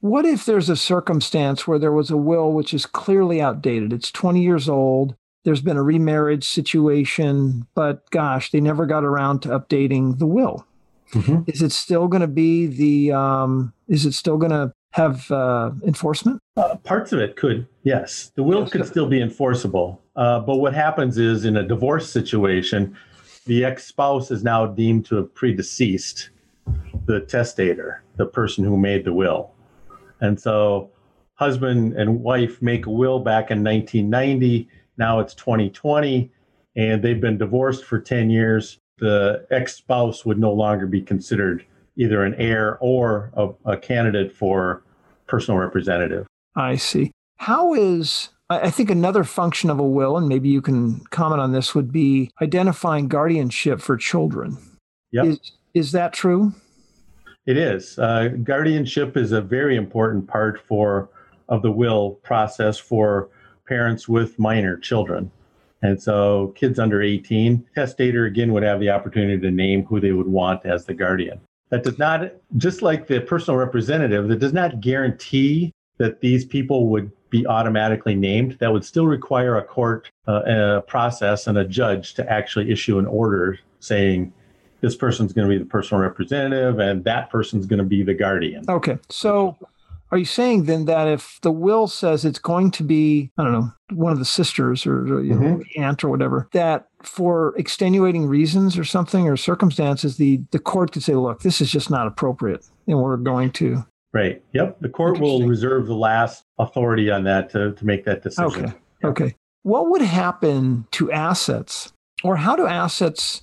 What 0.00 0.24
if 0.24 0.46
there's 0.46 0.70
a 0.70 0.76
circumstance 0.76 1.66
where 1.66 1.78
there 1.78 1.92
was 1.92 2.10
a 2.10 2.16
will 2.16 2.52
which 2.52 2.72
is 2.72 2.86
clearly 2.86 3.40
outdated? 3.42 3.92
It's 3.92 4.10
20 4.10 4.42
years 4.42 4.68
old. 4.68 5.14
There's 5.44 5.60
been 5.62 5.76
a 5.76 5.82
remarriage 5.82 6.44
situation, 6.44 7.66
but 7.74 8.08
gosh, 8.10 8.50
they 8.50 8.60
never 8.60 8.86
got 8.86 9.04
around 9.04 9.40
to 9.40 9.48
updating 9.48 10.18
the 10.18 10.26
will. 10.26 10.66
Mhm. 11.12 11.48
Is 11.48 11.62
it 11.62 11.72
still 11.72 12.08
going 12.08 12.20
to 12.20 12.28
be 12.28 12.66
the? 12.66 13.12
Um, 13.12 13.72
is 13.88 14.06
it 14.06 14.12
still 14.14 14.36
going 14.38 14.52
to 14.52 14.72
have 14.92 15.30
uh, 15.30 15.70
enforcement? 15.84 16.40
Uh, 16.56 16.76
parts 16.76 17.12
of 17.12 17.20
it 17.20 17.36
could, 17.36 17.66
yes. 17.84 18.32
The 18.34 18.42
will 18.42 18.60
Yes. 18.62 18.70
could 18.70 18.86
still 18.86 19.08
be 19.08 19.20
enforceable. 19.22 20.00
Uh, 20.16 20.40
but 20.40 20.56
what 20.56 20.74
happens 20.74 21.16
is 21.18 21.44
in 21.44 21.56
a 21.56 21.62
divorce 21.66 22.10
situation, 22.10 22.96
the 23.46 23.64
ex 23.64 23.86
spouse 23.86 24.30
is 24.30 24.42
now 24.44 24.66
deemed 24.66 25.04
to 25.06 25.16
have 25.16 25.32
predeceased 25.34 26.30
the 27.06 27.20
testator, 27.20 28.02
the 28.16 28.26
person 28.26 28.64
who 28.64 28.76
made 28.76 29.04
the 29.04 29.12
will. 29.12 29.50
And 30.20 30.38
so 30.38 30.90
husband 31.34 31.94
and 31.94 32.20
wife 32.20 32.60
make 32.60 32.86
a 32.86 32.90
will 32.90 33.20
back 33.20 33.50
in 33.50 33.62
1990. 33.64 34.68
Now 34.98 35.20
it's 35.20 35.34
2020, 35.34 36.30
and 36.76 37.02
they've 37.02 37.20
been 37.20 37.38
divorced 37.38 37.84
for 37.84 37.98
10 38.00 38.28
years. 38.28 38.78
The 39.00 39.46
ex 39.50 39.76
spouse 39.76 40.24
would 40.24 40.38
no 40.38 40.52
longer 40.52 40.86
be 40.86 41.00
considered 41.00 41.64
either 41.96 42.24
an 42.24 42.34
heir 42.34 42.78
or 42.80 43.30
a, 43.34 43.72
a 43.72 43.76
candidate 43.76 44.32
for 44.32 44.82
personal 45.26 45.58
representative. 45.58 46.26
I 46.56 46.76
see. 46.76 47.12
How 47.36 47.74
is 47.74 48.28
I 48.48 48.60
I 48.66 48.70
think 48.70 48.90
another 48.90 49.24
function 49.24 49.70
of 49.70 49.78
a 49.78 49.84
will, 49.84 50.16
and 50.16 50.28
maybe 50.28 50.48
you 50.48 50.60
can 50.60 51.00
comment 51.06 51.40
on 51.40 51.52
this, 51.52 51.74
would 51.74 51.92
be 51.92 52.30
identifying 52.42 53.08
guardianship 53.08 53.80
for 53.80 53.96
children. 53.96 54.58
Yep. 55.12 55.24
Is 55.26 55.52
is 55.74 55.92
that 55.92 56.12
true? 56.12 56.52
It 57.46 57.56
is. 57.56 57.98
Uh, 57.98 58.28
guardianship 58.42 59.16
is 59.16 59.32
a 59.32 59.40
very 59.40 59.76
important 59.76 60.26
part 60.28 60.60
for 60.60 61.08
of 61.48 61.62
the 61.62 61.70
will 61.70 62.12
process 62.22 62.78
for 62.78 63.28
parents 63.66 64.08
with 64.08 64.38
minor 64.38 64.76
children. 64.76 65.30
And 65.82 66.02
so 66.02 66.52
kids 66.56 66.78
under 66.78 67.02
18, 67.02 67.66
testator 67.74 68.26
again 68.26 68.52
would 68.52 68.62
have 68.62 68.80
the 68.80 68.90
opportunity 68.90 69.40
to 69.40 69.50
name 69.50 69.84
who 69.84 70.00
they 70.00 70.12
would 70.12 70.28
want 70.28 70.64
as 70.66 70.84
the 70.84 70.94
guardian. 70.94 71.40
That 71.70 71.84
does 71.84 71.98
not, 71.98 72.32
just 72.56 72.82
like 72.82 73.06
the 73.06 73.20
personal 73.20 73.58
representative, 73.58 74.28
that 74.28 74.40
does 74.40 74.52
not 74.52 74.80
guarantee 74.80 75.72
that 75.98 76.20
these 76.20 76.44
people 76.44 76.88
would 76.88 77.10
be 77.30 77.46
automatically 77.46 78.14
named. 78.14 78.56
That 78.58 78.72
would 78.72 78.84
still 78.84 79.06
require 79.06 79.56
a 79.56 79.62
court 79.62 80.10
uh, 80.26 80.42
a 80.42 80.82
process 80.82 81.46
and 81.46 81.56
a 81.56 81.64
judge 81.64 82.14
to 82.14 82.30
actually 82.30 82.70
issue 82.70 82.98
an 82.98 83.06
order 83.06 83.58
saying 83.78 84.32
this 84.80 84.96
person's 84.96 85.32
going 85.32 85.48
to 85.48 85.54
be 85.54 85.58
the 85.58 85.68
personal 85.68 86.02
representative 86.02 86.78
and 86.78 87.04
that 87.04 87.30
person's 87.30 87.66
going 87.66 87.78
to 87.78 87.84
be 87.84 88.02
the 88.02 88.14
guardian. 88.14 88.64
Okay. 88.68 88.98
So 89.08 89.56
are 90.12 90.18
you 90.18 90.24
saying 90.24 90.64
then 90.64 90.86
that 90.86 91.06
if 91.08 91.38
the 91.42 91.52
will 91.52 91.86
says 91.86 92.24
it's 92.24 92.38
going 92.38 92.70
to 92.72 92.82
be, 92.82 93.30
I 93.38 93.44
don't 93.44 93.52
know, 93.52 93.72
one 93.92 94.12
of 94.12 94.18
the 94.18 94.24
sisters 94.24 94.86
or 94.86 95.22
you 95.22 95.34
know, 95.34 95.40
mm-hmm. 95.40 95.82
aunt 95.82 96.02
or 96.02 96.08
whatever, 96.08 96.48
that 96.52 96.88
for 97.02 97.54
extenuating 97.56 98.26
reasons 98.26 98.78
or 98.78 98.84
something 98.84 99.28
or 99.28 99.36
circumstances, 99.36 100.16
the, 100.16 100.42
the 100.50 100.58
court 100.58 100.92
could 100.92 101.02
say, 101.02 101.14
look, 101.14 101.40
this 101.40 101.60
is 101.60 101.70
just 101.70 101.90
not 101.90 102.06
appropriate 102.06 102.66
and 102.86 103.00
we're 103.00 103.16
going 103.16 103.52
to. 103.52 103.84
Right. 104.12 104.42
Yep. 104.52 104.80
The 104.80 104.88
court 104.88 105.20
will 105.20 105.46
reserve 105.46 105.86
the 105.86 105.94
last 105.94 106.44
authority 106.58 107.10
on 107.10 107.24
that 107.24 107.50
to, 107.50 107.72
to 107.72 107.86
make 107.86 108.04
that 108.06 108.22
decision. 108.22 108.64
Okay. 108.64 108.72
Okay. 109.04 109.36
What 109.62 109.90
would 109.90 110.02
happen 110.02 110.86
to 110.92 111.12
assets 111.12 111.92
or 112.24 112.36
how 112.36 112.56
do 112.56 112.66
assets 112.66 113.42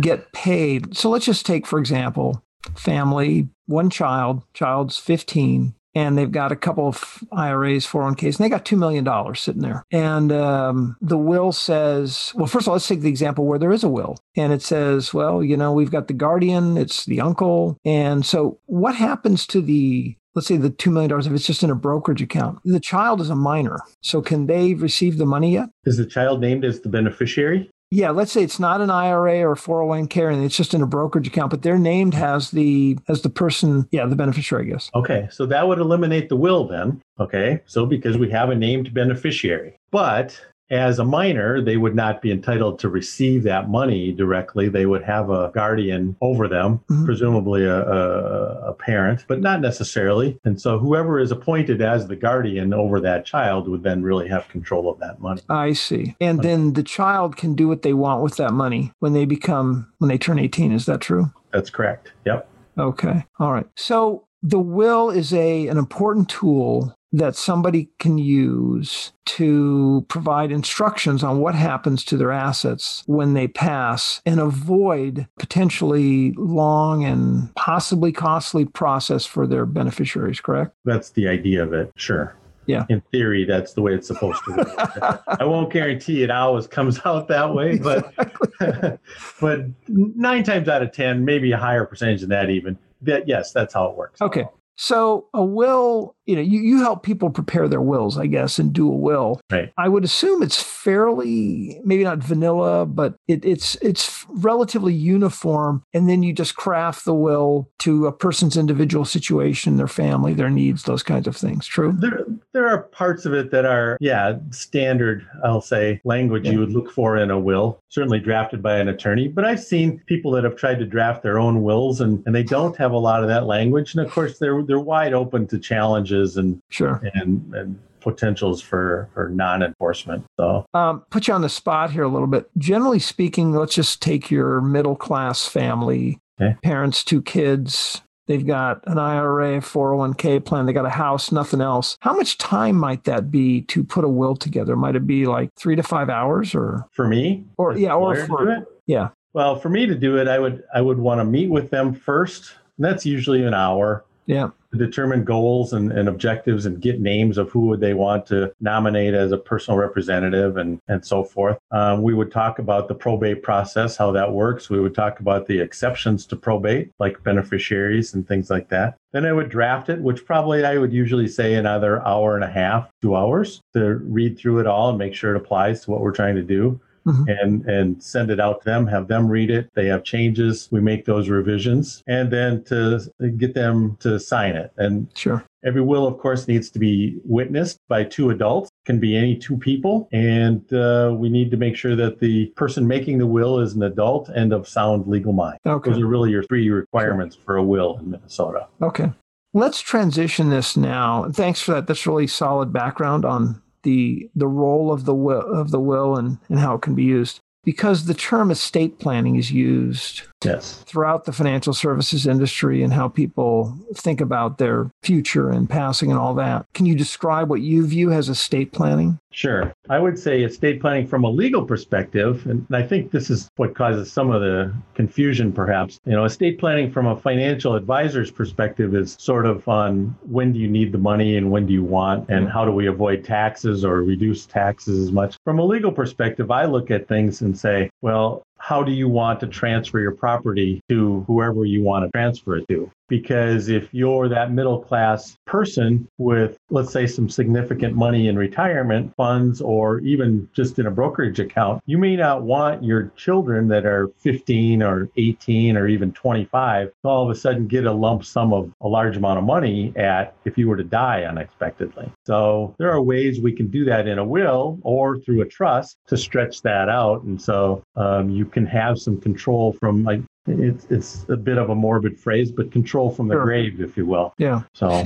get 0.00 0.32
paid? 0.32 0.96
So 0.96 1.10
let's 1.10 1.24
just 1.24 1.44
take, 1.44 1.66
for 1.66 1.78
example, 1.78 2.42
family, 2.76 3.48
one 3.66 3.90
child, 3.90 4.42
child's 4.54 4.98
15, 4.98 5.74
and 5.98 6.16
they've 6.16 6.30
got 6.30 6.52
a 6.52 6.56
couple 6.56 6.86
of 6.86 7.24
IRAs, 7.32 7.84
401ks, 7.84 8.36
and 8.36 8.44
they 8.44 8.48
got 8.48 8.64
$2 8.64 8.78
million 8.78 9.34
sitting 9.34 9.62
there. 9.62 9.84
And 9.90 10.30
um, 10.30 10.96
the 11.00 11.18
will 11.18 11.50
says, 11.50 12.32
well, 12.36 12.46
first 12.46 12.64
of 12.64 12.68
all, 12.68 12.74
let's 12.74 12.86
take 12.86 13.00
the 13.00 13.08
example 13.08 13.46
where 13.46 13.58
there 13.58 13.72
is 13.72 13.82
a 13.82 13.88
will. 13.88 14.16
And 14.36 14.52
it 14.52 14.62
says, 14.62 15.12
well, 15.12 15.42
you 15.42 15.56
know, 15.56 15.72
we've 15.72 15.90
got 15.90 16.06
the 16.06 16.14
guardian, 16.14 16.76
it's 16.76 17.04
the 17.04 17.20
uncle. 17.20 17.78
And 17.84 18.24
so 18.24 18.60
what 18.66 18.94
happens 18.94 19.44
to 19.48 19.60
the 19.60 20.14
let's 20.36 20.46
say 20.46 20.56
the 20.56 20.70
$2 20.70 20.92
million, 20.92 21.10
if 21.18 21.32
it's 21.32 21.46
just 21.46 21.64
in 21.64 21.70
a 21.70 21.74
brokerage 21.74 22.22
account, 22.22 22.60
the 22.64 22.78
child 22.78 23.20
is 23.20 23.28
a 23.28 23.34
minor. 23.34 23.80
So 24.02 24.22
can 24.22 24.46
they 24.46 24.74
receive 24.74 25.18
the 25.18 25.26
money 25.26 25.54
yet? 25.54 25.68
Is 25.84 25.96
the 25.96 26.06
child 26.06 26.40
named 26.40 26.64
as 26.64 26.80
the 26.80 26.88
beneficiary? 26.88 27.68
Yeah, 27.90 28.10
let's 28.10 28.32
say 28.32 28.42
it's 28.42 28.60
not 28.60 28.80
an 28.80 28.90
IRA 28.90 29.40
or 29.48 29.54
401k 29.54 30.32
and 30.32 30.44
it's 30.44 30.56
just 30.56 30.74
in 30.74 30.82
a 30.82 30.86
brokerage 30.86 31.26
account, 31.26 31.50
but 31.50 31.62
they're 31.62 31.78
named 31.78 32.14
as 32.14 32.50
the 32.50 32.98
as 33.08 33.22
the 33.22 33.30
person, 33.30 33.88
yeah, 33.90 34.04
the 34.04 34.16
beneficiary, 34.16 34.66
I 34.66 34.70
guess. 34.72 34.90
Okay, 34.94 35.26
so 35.30 35.46
that 35.46 35.66
would 35.66 35.78
eliminate 35.78 36.28
the 36.28 36.36
will 36.36 36.66
then. 36.66 37.00
Okay, 37.18 37.60
so 37.66 37.86
because 37.86 38.18
we 38.18 38.30
have 38.30 38.50
a 38.50 38.54
named 38.54 38.92
beneficiary. 38.92 39.78
But 39.90 40.38
as 40.70 40.98
a 40.98 41.04
minor, 41.04 41.60
they 41.60 41.76
would 41.76 41.94
not 41.94 42.20
be 42.20 42.30
entitled 42.30 42.78
to 42.80 42.88
receive 42.88 43.42
that 43.44 43.68
money 43.68 44.12
directly. 44.12 44.68
They 44.68 44.86
would 44.86 45.02
have 45.02 45.30
a 45.30 45.50
guardian 45.54 46.16
over 46.20 46.48
them, 46.48 46.80
mm-hmm. 46.90 47.04
presumably 47.04 47.64
a, 47.64 47.82
a, 47.82 48.70
a, 48.70 48.74
parent, 48.74 49.24
but 49.28 49.40
not 49.40 49.60
necessarily. 49.60 50.38
And 50.44 50.60
so 50.60 50.78
whoever 50.78 51.18
is 51.18 51.30
appointed 51.30 51.80
as 51.80 52.06
the 52.06 52.16
guardian 52.16 52.74
over 52.74 53.00
that 53.00 53.24
child 53.24 53.68
would 53.68 53.82
then 53.82 54.02
really 54.02 54.28
have 54.28 54.48
control 54.48 54.90
of 54.90 54.98
that 55.00 55.20
money. 55.20 55.40
I 55.48 55.72
see. 55.72 56.16
And 56.20 56.42
then 56.42 56.74
the 56.74 56.82
child 56.82 57.36
can 57.36 57.54
do 57.54 57.66
what 57.68 57.82
they 57.82 57.94
want 57.94 58.22
with 58.22 58.36
that 58.36 58.52
money 58.52 58.92
when 58.98 59.14
they 59.14 59.24
become, 59.24 59.90
when 59.98 60.08
they 60.08 60.18
turn 60.18 60.38
18. 60.38 60.72
Is 60.72 60.86
that 60.86 61.00
true? 61.00 61.32
That's 61.52 61.70
correct. 61.70 62.12
Yep. 62.26 62.48
Okay. 62.78 63.24
All 63.40 63.52
right. 63.52 63.66
So 63.74 64.27
the 64.42 64.58
will 64.60 65.10
is 65.10 65.32
a 65.32 65.68
an 65.68 65.78
important 65.78 66.28
tool 66.28 66.94
that 67.12 67.34
somebody 67.34 67.88
can 67.98 68.18
use 68.18 69.12
to 69.24 70.04
provide 70.08 70.52
instructions 70.52 71.24
on 71.24 71.40
what 71.40 71.54
happens 71.54 72.04
to 72.04 72.16
their 72.16 72.30
assets 72.30 73.02
when 73.06 73.32
they 73.32 73.48
pass 73.48 74.20
and 74.26 74.38
avoid 74.38 75.26
potentially 75.38 76.32
long 76.32 77.04
and 77.04 77.54
possibly 77.54 78.12
costly 78.12 78.66
process 78.66 79.24
for 79.24 79.46
their 79.46 79.64
beneficiaries, 79.64 80.40
correct? 80.40 80.74
That's 80.84 81.10
the 81.10 81.28
idea 81.28 81.62
of 81.62 81.72
it, 81.72 81.90
sure. 81.96 82.36
Yeah. 82.66 82.84
In 82.90 83.00
theory, 83.10 83.46
that's 83.46 83.72
the 83.72 83.80
way 83.80 83.94
it's 83.94 84.06
supposed 84.06 84.44
to 84.44 84.56
work. 84.56 85.22
I 85.40 85.44
won't 85.46 85.72
guarantee 85.72 86.22
it 86.22 86.30
always 86.30 86.66
comes 86.66 87.00
out 87.06 87.26
that 87.28 87.54
way, 87.54 87.78
but 87.78 88.12
exactly. 88.18 88.98
but 89.40 89.60
nine 89.88 90.44
times 90.44 90.68
out 90.68 90.82
of 90.82 90.92
ten, 90.92 91.24
maybe 91.24 91.50
a 91.52 91.56
higher 91.56 91.86
percentage 91.86 92.20
than 92.20 92.28
that 92.28 92.50
even. 92.50 92.76
Yes, 93.02 93.52
that's 93.52 93.74
how 93.74 93.88
it 93.88 93.96
works. 93.96 94.20
Okay. 94.20 94.46
So 94.80 95.26
a 95.34 95.44
will, 95.44 96.14
you 96.24 96.36
know, 96.36 96.42
you, 96.42 96.60
you 96.60 96.78
help 96.82 97.02
people 97.02 97.30
prepare 97.30 97.66
their 97.66 97.80
wills, 97.80 98.16
I 98.16 98.26
guess, 98.26 98.60
and 98.60 98.72
do 98.72 98.88
a 98.88 98.94
will. 98.94 99.40
Right. 99.50 99.72
I 99.76 99.88
would 99.88 100.04
assume 100.04 100.40
it's 100.40 100.62
fairly 100.62 101.80
maybe 101.84 102.04
not 102.04 102.18
vanilla, 102.18 102.86
but 102.86 103.16
it, 103.26 103.44
it's 103.44 103.74
it's 103.76 104.24
relatively 104.28 104.94
uniform. 104.94 105.82
And 105.92 106.08
then 106.08 106.22
you 106.22 106.32
just 106.32 106.54
craft 106.54 107.04
the 107.04 107.14
will 107.14 107.68
to 107.80 108.06
a 108.06 108.12
person's 108.12 108.56
individual 108.56 109.04
situation, 109.04 109.78
their 109.78 109.88
family, 109.88 110.32
their 110.32 110.50
needs, 110.50 110.84
those 110.84 111.02
kinds 111.02 111.26
of 111.26 111.36
things. 111.36 111.66
True. 111.66 111.96
There 111.98 112.24
there 112.52 112.68
are 112.68 112.82
parts 112.82 113.26
of 113.26 113.34
it 113.34 113.50
that 113.50 113.64
are, 113.64 113.96
yeah, 114.00 114.38
standard, 114.50 115.26
I'll 115.44 115.60
say, 115.60 116.00
language 116.04 116.46
yeah. 116.46 116.52
you 116.52 116.60
would 116.60 116.72
look 116.72 116.92
for 116.92 117.16
in 117.16 117.32
a 117.32 117.38
will, 117.38 117.82
certainly 117.88 118.20
drafted 118.20 118.62
by 118.62 118.78
an 118.78 118.88
attorney. 118.88 119.26
But 119.26 119.44
I've 119.44 119.62
seen 119.62 120.00
people 120.06 120.30
that 120.32 120.44
have 120.44 120.54
tried 120.54 120.78
to 120.78 120.86
draft 120.86 121.24
their 121.24 121.38
own 121.38 121.62
wills 121.62 122.00
and, 122.00 122.22
and 122.26 122.34
they 122.34 122.44
don't 122.44 122.76
have 122.76 122.92
a 122.92 122.98
lot 122.98 123.22
of 123.22 123.28
that 123.28 123.46
language. 123.46 123.94
And 123.94 124.06
of 124.06 124.12
course 124.12 124.38
they're 124.38 124.62
they're 124.68 124.78
wide 124.78 125.14
open 125.14 125.48
to 125.48 125.58
challenges 125.58 126.36
and 126.36 126.60
sure. 126.70 127.02
and 127.14 127.54
and 127.54 127.78
potentials 128.00 128.60
for 128.62 129.08
for 129.12 129.28
non-enforcement 129.28 130.24
so. 130.38 130.64
Um, 130.74 131.04
put 131.10 131.28
you 131.28 131.34
on 131.34 131.42
the 131.42 131.48
spot 131.48 131.90
here 131.90 132.04
a 132.04 132.08
little 132.08 132.26
bit. 132.26 132.48
Generally 132.56 133.00
speaking 133.00 133.52
let's 133.52 133.74
just 133.74 134.00
take 134.00 134.30
your 134.30 134.60
middle 134.60 134.96
class 134.96 135.46
family 135.46 136.18
okay. 136.40 136.56
parents 136.62 137.04
two 137.04 137.22
kids. 137.22 138.02
They've 138.26 138.46
got 138.46 138.86
an 138.86 138.98
ira 138.98 139.58
401k 139.60 140.44
plan. 140.44 140.66
They 140.66 140.74
got 140.74 140.84
a 140.84 140.90
house 140.90 141.32
nothing 141.32 141.62
else. 141.62 141.96
How 142.00 142.14
much 142.14 142.36
time 142.36 142.76
might 142.76 143.04
that 143.04 143.30
be 143.30 143.62
to 143.62 143.82
put 143.82 144.04
a 144.04 144.08
will 144.08 144.36
together? 144.36 144.76
Might 144.76 144.96
it 144.96 145.06
be 145.06 145.24
like 145.24 145.48
three 145.54 145.76
to 145.76 145.82
five 145.82 146.10
hours 146.10 146.54
or? 146.54 146.86
For 146.92 147.08
me? 147.08 147.44
Or 147.56 147.76
yeah 147.76 147.94
or 147.94 148.16
for 148.26 148.66
yeah. 148.86 149.08
Well 149.32 149.56
for 149.58 149.70
me 149.70 149.86
to 149.86 149.94
do 149.94 150.16
it 150.18 150.28
i 150.28 150.38
would 150.38 150.64
i 150.74 150.80
would 150.80 150.98
want 150.98 151.20
to 151.20 151.24
meet 151.24 151.50
with 151.50 151.70
them 151.70 151.94
first. 151.94 152.54
That's 152.78 153.04
usually 153.04 153.42
an 153.44 153.54
hour. 153.54 154.04
Yeah 154.26 154.50
determine 154.76 155.24
goals 155.24 155.72
and, 155.72 155.92
and 155.92 156.08
objectives 156.08 156.66
and 156.66 156.80
get 156.80 157.00
names 157.00 157.38
of 157.38 157.50
who 157.50 157.60
would 157.60 157.80
they 157.80 157.94
want 157.94 158.26
to 158.26 158.52
nominate 158.60 159.14
as 159.14 159.32
a 159.32 159.38
personal 159.38 159.78
representative 159.78 160.56
and, 160.56 160.80
and 160.88 161.04
so 161.04 161.24
forth. 161.24 161.58
Um, 161.70 162.02
we 162.02 162.14
would 162.14 162.30
talk 162.30 162.58
about 162.58 162.88
the 162.88 162.94
probate 162.94 163.42
process, 163.42 163.96
how 163.96 164.12
that 164.12 164.32
works. 164.32 164.68
We 164.68 164.80
would 164.80 164.94
talk 164.94 165.20
about 165.20 165.46
the 165.46 165.60
exceptions 165.60 166.26
to 166.26 166.36
probate, 166.36 166.90
like 166.98 167.22
beneficiaries 167.22 168.14
and 168.14 168.26
things 168.26 168.50
like 168.50 168.68
that. 168.68 168.98
Then 169.12 169.24
I 169.24 169.32
would 169.32 169.48
draft 169.48 169.88
it, 169.88 170.00
which 170.00 170.26
probably 170.26 170.64
I 170.64 170.76
would 170.76 170.92
usually 170.92 171.28
say 171.28 171.54
another 171.54 172.06
hour 172.06 172.34
and 172.34 172.44
a 172.44 172.50
half, 172.50 172.90
two 173.00 173.16
hours 173.16 173.62
to 173.74 173.96
read 173.96 174.38
through 174.38 174.60
it 174.60 174.66
all 174.66 174.90
and 174.90 174.98
make 174.98 175.14
sure 175.14 175.34
it 175.34 175.38
applies 175.38 175.84
to 175.84 175.90
what 175.90 176.00
we're 176.00 176.12
trying 176.12 176.36
to 176.36 176.42
do 176.42 176.78
mm-hmm. 177.08 177.24
and 177.28 177.64
and 177.66 178.02
send 178.02 178.30
it 178.30 178.40
out 178.40 178.60
to 178.60 178.64
them, 178.64 178.86
have 178.86 179.08
them 179.08 179.28
read 179.28 179.50
it. 179.50 179.70
They 179.74 179.86
have 179.86 180.04
changes, 180.04 180.68
we 180.70 180.80
make 180.80 181.04
those 181.04 181.28
revisions, 181.28 182.02
and 182.06 182.30
then 182.30 182.64
to 182.64 183.00
get 183.36 183.54
them 183.54 183.96
to 184.00 184.18
sign 184.20 184.56
it. 184.56 184.72
And 184.76 185.08
sure. 185.14 185.44
Every 185.64 185.82
will, 185.82 186.06
of 186.06 186.18
course, 186.18 186.46
needs 186.46 186.70
to 186.70 186.78
be 186.78 187.18
witnessed 187.24 187.78
by 187.88 188.04
two 188.04 188.30
adults. 188.30 188.70
Can 188.86 189.00
be 189.00 189.16
any 189.16 189.36
two 189.36 189.56
people, 189.56 190.08
and 190.12 190.72
uh, 190.72 191.12
we 191.16 191.28
need 191.28 191.50
to 191.50 191.56
make 191.56 191.76
sure 191.76 191.96
that 191.96 192.20
the 192.20 192.46
person 192.56 192.86
making 192.86 193.18
the 193.18 193.26
will 193.26 193.58
is 193.58 193.74
an 193.74 193.82
adult 193.82 194.28
and 194.28 194.52
of 194.52 194.68
sound 194.68 195.06
legal 195.08 195.32
mind. 195.32 195.58
Okay. 195.66 195.90
Those 195.90 196.00
are 196.00 196.06
really 196.06 196.30
your 196.30 196.44
three 196.44 196.70
requirements 196.70 197.34
sure. 197.34 197.44
for 197.44 197.56
a 197.56 197.62
will 197.62 197.98
in 197.98 198.10
Minnesota. 198.10 198.68
Okay. 198.80 199.12
Let's 199.54 199.80
transition 199.80 200.50
this 200.50 200.76
now. 200.76 201.30
Thanks 201.32 201.60
for 201.60 201.72
that. 201.72 201.86
That's 201.86 202.06
really 202.06 202.26
solid 202.26 202.72
background 202.72 203.24
on 203.24 203.60
the 203.82 204.30
the 204.34 204.48
role 204.48 204.92
of 204.92 205.04
the 205.04 205.14
will 205.14 205.40
of 205.40 205.70
the 205.70 205.80
will 205.80 206.16
and, 206.16 206.38
and 206.48 206.58
how 206.58 206.74
it 206.74 206.82
can 206.82 206.94
be 206.94 207.04
used. 207.04 207.40
Because 207.64 208.06
the 208.06 208.14
term 208.14 208.50
estate 208.50 208.98
planning 208.98 209.36
is 209.36 209.52
used 209.52 210.22
yes. 210.44 210.82
throughout 210.86 211.24
the 211.24 211.32
financial 211.32 211.72
services 211.72 212.26
industry 212.26 212.82
and 212.82 212.92
how 212.92 213.08
people 213.08 213.76
think 213.94 214.20
about 214.20 214.58
their 214.58 214.90
future 215.02 215.50
and 215.50 215.68
passing 215.68 216.10
and 216.10 216.18
all 216.18 216.34
that. 216.34 216.66
Can 216.74 216.86
you 216.86 216.94
describe 216.94 217.50
what 217.50 217.60
you 217.60 217.86
view 217.86 218.12
as 218.12 218.28
estate 218.28 218.72
planning? 218.72 219.18
Sure. 219.30 219.72
I 219.90 219.98
would 219.98 220.18
say 220.18 220.42
estate 220.42 220.80
planning 220.80 221.06
from 221.06 221.24
a 221.24 221.30
legal 221.30 221.64
perspective, 221.64 222.46
and 222.46 222.66
I 222.72 222.82
think 222.82 223.10
this 223.10 223.30
is 223.30 223.48
what 223.56 223.74
causes 223.74 224.10
some 224.10 224.30
of 224.30 224.40
the 224.40 224.72
confusion 224.94 225.52
perhaps. 225.52 226.00
You 226.06 226.12
know, 226.12 226.24
estate 226.24 226.58
planning 226.58 226.90
from 226.90 227.06
a 227.06 227.16
financial 227.16 227.74
advisor's 227.74 228.30
perspective 228.30 228.94
is 228.94 229.16
sort 229.18 229.46
of 229.46 229.68
on 229.68 230.16
when 230.22 230.52
do 230.52 230.58
you 230.58 230.68
need 230.68 230.92
the 230.92 230.98
money 230.98 231.36
and 231.36 231.50
when 231.50 231.66
do 231.66 231.72
you 231.72 231.84
want, 231.84 232.28
and 232.30 232.46
mm-hmm. 232.46 232.52
how 232.52 232.64
do 232.64 232.72
we 232.72 232.86
avoid 232.86 233.22
taxes 233.22 233.84
or 233.84 234.02
reduce 234.02 234.46
taxes 234.46 234.98
as 234.98 235.12
much. 235.12 235.36
From 235.44 235.58
a 235.58 235.64
legal 235.64 235.92
perspective, 235.92 236.50
I 236.50 236.64
look 236.64 236.90
at 236.90 237.06
things 237.06 237.42
and 237.42 237.56
say, 237.56 237.90
well, 238.00 238.42
how 238.58 238.82
do 238.82 238.92
you 238.92 239.08
want 239.08 239.40
to 239.40 239.46
transfer 239.46 240.00
your 240.00 240.12
property 240.12 240.82
to 240.88 241.24
whoever 241.26 241.64
you 241.64 241.82
want 241.82 242.04
to 242.04 242.10
transfer 242.10 242.56
it 242.56 242.68
to? 242.68 242.90
Because 243.08 243.68
if 243.68 243.88
you're 243.92 244.28
that 244.28 244.52
middle 244.52 244.80
class 244.80 245.36
person 245.46 246.08
with, 246.18 246.58
let's 246.70 246.92
say, 246.92 247.06
some 247.06 247.28
significant 247.28 247.94
money 247.94 248.28
in 248.28 248.36
retirement 248.36 249.14
funds 249.16 249.60
or 249.60 250.00
even 250.00 250.48
just 250.52 250.78
in 250.78 250.86
a 250.86 250.90
brokerage 250.90 251.40
account, 251.40 251.82
you 251.86 251.98
may 251.98 252.16
not 252.16 252.42
want 252.42 252.84
your 252.84 253.10
children 253.16 253.68
that 253.68 253.86
are 253.86 254.08
15 254.18 254.82
or 254.82 255.08
18 255.16 255.76
or 255.76 255.88
even 255.88 256.12
25 256.12 256.88
to 256.88 256.92
all 257.08 257.24
of 257.24 257.30
a 257.30 257.38
sudden 257.38 257.66
get 257.66 257.86
a 257.86 257.92
lump 257.92 258.24
sum 258.24 258.52
of 258.52 258.72
a 258.80 258.88
large 258.88 259.16
amount 259.16 259.38
of 259.38 259.44
money 259.44 259.92
at 259.96 260.34
if 260.44 260.58
you 260.58 260.68
were 260.68 260.76
to 260.76 260.84
die 260.84 261.22
unexpectedly. 261.22 262.10
So 262.26 262.74
there 262.78 262.90
are 262.90 263.02
ways 263.02 263.40
we 263.40 263.52
can 263.52 263.68
do 263.68 263.84
that 263.86 264.06
in 264.06 264.18
a 264.18 264.24
will 264.24 264.78
or 264.82 265.18
through 265.18 265.42
a 265.42 265.46
trust 265.46 265.96
to 266.08 266.16
stretch 266.16 266.62
that 266.62 266.88
out. 266.88 267.22
And 267.22 267.40
so 267.40 267.82
um, 267.96 268.30
you 268.30 268.44
can 268.44 268.66
have 268.66 268.98
some 268.98 269.20
control 269.20 269.72
from 269.72 270.04
like 270.04 270.20
it's 270.48 270.86
it's 270.90 271.26
a 271.28 271.36
bit 271.36 271.58
of 271.58 271.70
a 271.70 271.74
morbid 271.74 272.18
phrase, 272.18 272.50
but 272.52 272.70
control 272.72 273.10
from 273.10 273.28
the 273.28 273.34
Sure. 273.34 273.44
grave, 273.44 273.80
if 273.80 273.96
you 273.96 274.06
will. 274.06 274.34
Yeah. 274.38 274.62
So 274.74 275.04